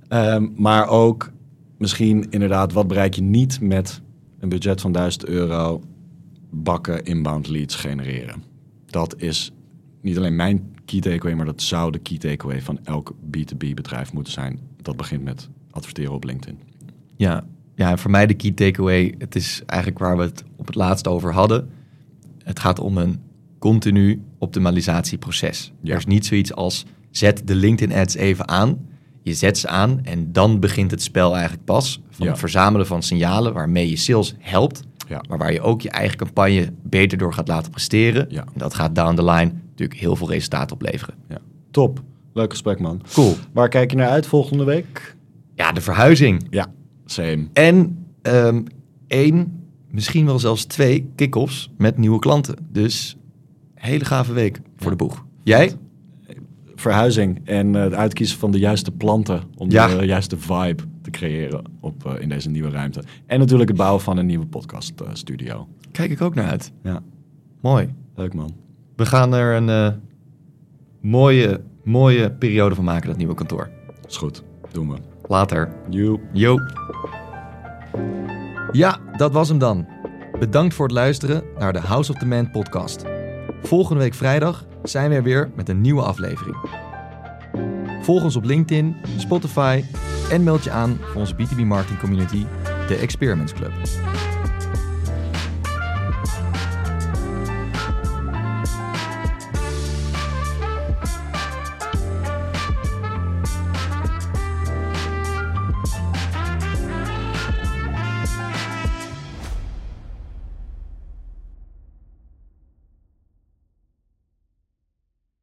Ehm, 0.08 0.48
maar 0.56 0.88
ook 0.88 1.30
misschien 1.78 2.30
inderdaad, 2.30 2.72
wat 2.72 2.88
bereik 2.88 3.14
je 3.14 3.22
niet 3.22 3.60
met 3.60 4.00
een 4.38 4.48
budget 4.48 4.80
van 4.80 4.92
1000 4.92 5.26
euro 5.26 5.82
bakken 6.50 7.04
inbound 7.04 7.48
leads 7.48 7.74
genereren. 7.74 8.42
Dat 8.86 9.14
is 9.20 9.52
niet 10.00 10.16
alleen 10.16 10.36
mijn 10.36 10.74
key 10.84 11.00
takeaway, 11.00 11.34
maar 11.34 11.46
dat 11.46 11.62
zou 11.62 11.92
de 11.92 11.98
key 11.98 12.18
takeaway 12.18 12.62
van 12.62 12.78
elk 12.84 13.14
B2B 13.36 13.74
bedrijf 13.74 14.12
moeten 14.12 14.32
zijn. 14.32 14.58
Dat 14.82 14.96
begint 14.96 15.24
met 15.24 15.48
adverteren 15.70 16.12
op 16.12 16.24
LinkedIn. 16.24 16.58
Ja, 17.16 17.44
ja, 17.74 17.96
voor 17.96 18.10
mij 18.10 18.26
de 18.26 18.34
key 18.34 18.50
takeaway, 18.50 19.14
het 19.18 19.34
is 19.34 19.62
eigenlijk 19.66 20.00
waar 20.00 20.16
we 20.16 20.22
het 20.22 20.44
op 20.56 20.66
het 20.66 20.74
laatst 20.74 21.08
over 21.08 21.32
hadden. 21.32 21.70
Het 22.38 22.60
gaat 22.60 22.80
om 22.80 22.96
een 22.96 23.26
continu 23.58 24.22
optimalisatieproces. 24.38 25.72
Ja. 25.82 25.90
Er 25.92 25.98
is 25.98 26.06
niet 26.06 26.26
zoiets 26.26 26.54
als 26.54 26.84
zet 27.10 27.42
de 27.44 27.54
LinkedIn 27.54 27.96
ads 27.98 28.14
even 28.14 28.48
aan. 28.48 28.86
Je 29.22 29.34
zet 29.34 29.58
ze 29.58 29.68
aan 29.68 30.00
en 30.04 30.32
dan 30.32 30.60
begint 30.60 30.90
het 30.90 31.02
spel 31.02 31.32
eigenlijk 31.32 31.64
pas. 31.64 32.00
Van 32.10 32.24
Ja. 32.26 32.30
het 32.30 32.40
verzamelen 32.40 32.86
van 32.86 33.02
signalen 33.02 33.52
waarmee 33.52 33.90
je 33.90 33.96
sales 33.96 34.34
helpt. 34.38 34.82
Ja. 35.08 35.22
Maar 35.28 35.38
waar 35.38 35.52
je 35.52 35.60
ook 35.60 35.80
je 35.80 35.90
eigen 35.90 36.16
campagne 36.18 36.72
beter 36.82 37.18
door 37.18 37.32
gaat 37.32 37.48
laten 37.48 37.70
presteren. 37.70 38.26
Ja. 38.28 38.40
En 38.40 38.52
dat 38.54 38.74
gaat 38.74 38.94
down 38.94 39.14
the 39.14 39.24
line 39.24 39.52
natuurlijk 39.70 40.00
heel 40.00 40.16
veel 40.16 40.30
resultaat 40.30 40.72
opleveren. 40.72 41.14
Ja. 41.28 41.38
Top. 41.70 42.02
Leuk 42.32 42.50
gesprek, 42.50 42.80
man. 42.80 43.02
Cool. 43.12 43.34
Waar 43.52 43.68
kijk 43.68 43.90
je 43.90 43.96
naar 43.96 44.08
uit 44.08 44.26
volgende 44.26 44.64
week? 44.64 45.16
Ja, 45.54 45.72
de 45.72 45.80
verhuizing. 45.80 46.46
Ja, 46.50 46.66
same. 47.04 47.48
En 47.52 48.06
ehm 48.22 48.62
één, 49.06 49.62
misschien 49.90 50.26
wel 50.26 50.38
zelfs 50.38 50.64
twee 50.64 51.10
kick-offs 51.16 51.70
met 51.78 51.96
nieuwe 51.98 52.18
klanten. 52.18 52.56
Dus 52.72 53.16
hele 53.78 54.04
gave 54.04 54.32
week 54.32 54.60
voor 54.76 54.90
de 54.90 54.96
boeg. 54.96 55.24
Jij? 55.42 55.72
verhuizing 56.74 57.40
en 57.44 57.74
eh, 57.76 57.82
het 57.82 57.94
uitkiezen 57.94 58.38
van 58.38 58.50
de 58.50 58.58
juiste 58.58 58.90
planten 58.90 59.42
om 59.56 59.70
Ja. 59.70 59.86
de 59.98 60.06
juiste 60.06 60.38
vibe 60.38 60.82
te 61.02 61.10
creëren 61.10 61.64
op, 61.80 62.06
eh, 62.06 62.20
in 62.22 62.28
deze 62.28 62.50
nieuwe 62.50 62.70
ruimte. 62.70 63.02
En 63.26 63.38
natuurlijk 63.38 63.68
het 63.68 63.78
bouwen 63.78 64.00
van 64.02 64.16
een 64.16 64.26
nieuwe 64.26 64.46
podcast 64.46 65.00
eh, 65.00 65.08
studio. 65.12 65.68
Kijk 65.92 66.10
ik 66.10 66.20
ook 66.20 66.34
naar 66.34 66.48
uit. 66.48 66.72
Ja, 66.82 67.02
Mooi. 67.60 67.94
leuk 68.14 68.34
man. 68.34 68.54
We 68.96 69.06
gaan 69.06 69.34
er 69.34 69.56
een 69.56 69.68
eh, 69.68 69.88
mooie, 71.00 71.60
mooie 71.84 72.30
periode 72.32 72.74
van 72.74 72.84
maken, 72.84 73.08
dat 73.08 73.16
nieuwe 73.16 73.34
kantoor. 73.34 73.70
Is 74.08 74.16
goed, 74.16 74.42
doen 74.72 74.88
we. 74.90 74.96
Later. 75.28 75.72
Yo. 76.32 76.58
Ja, 78.72 78.98
dat 79.16 79.32
was 79.32 79.48
hem 79.48 79.58
dan. 79.58 79.86
Bedankt 80.38 80.74
voor 80.74 80.86
het 80.86 80.94
luisteren 80.94 81.42
naar 81.58 81.72
de 81.72 81.80
House 81.80 82.12
of 82.12 82.18
the 82.18 82.26
Man 82.26 82.50
podcast. 82.50 83.04
Volgende 83.62 84.02
week 84.02 84.14
vrijdag 84.14 84.64
zijn 84.82 85.10
we 85.10 85.16
er 85.16 85.22
weer 85.22 85.50
met 85.54 85.68
een 85.68 85.80
nieuwe 85.80 86.02
aflevering. 86.02 86.56
Volg 88.02 88.22
ons 88.22 88.36
op 88.36 88.44
LinkedIn, 88.44 88.96
Spotify 89.16 89.84
en 90.30 90.42
meld 90.42 90.64
je 90.64 90.70
aan 90.70 90.98
voor 91.00 91.20
onze 91.20 91.34
B2B 91.34 91.64
marketing 91.64 91.98
community, 91.98 92.44
de 92.88 92.96
Experiments 92.96 93.52
Club. 93.52 93.72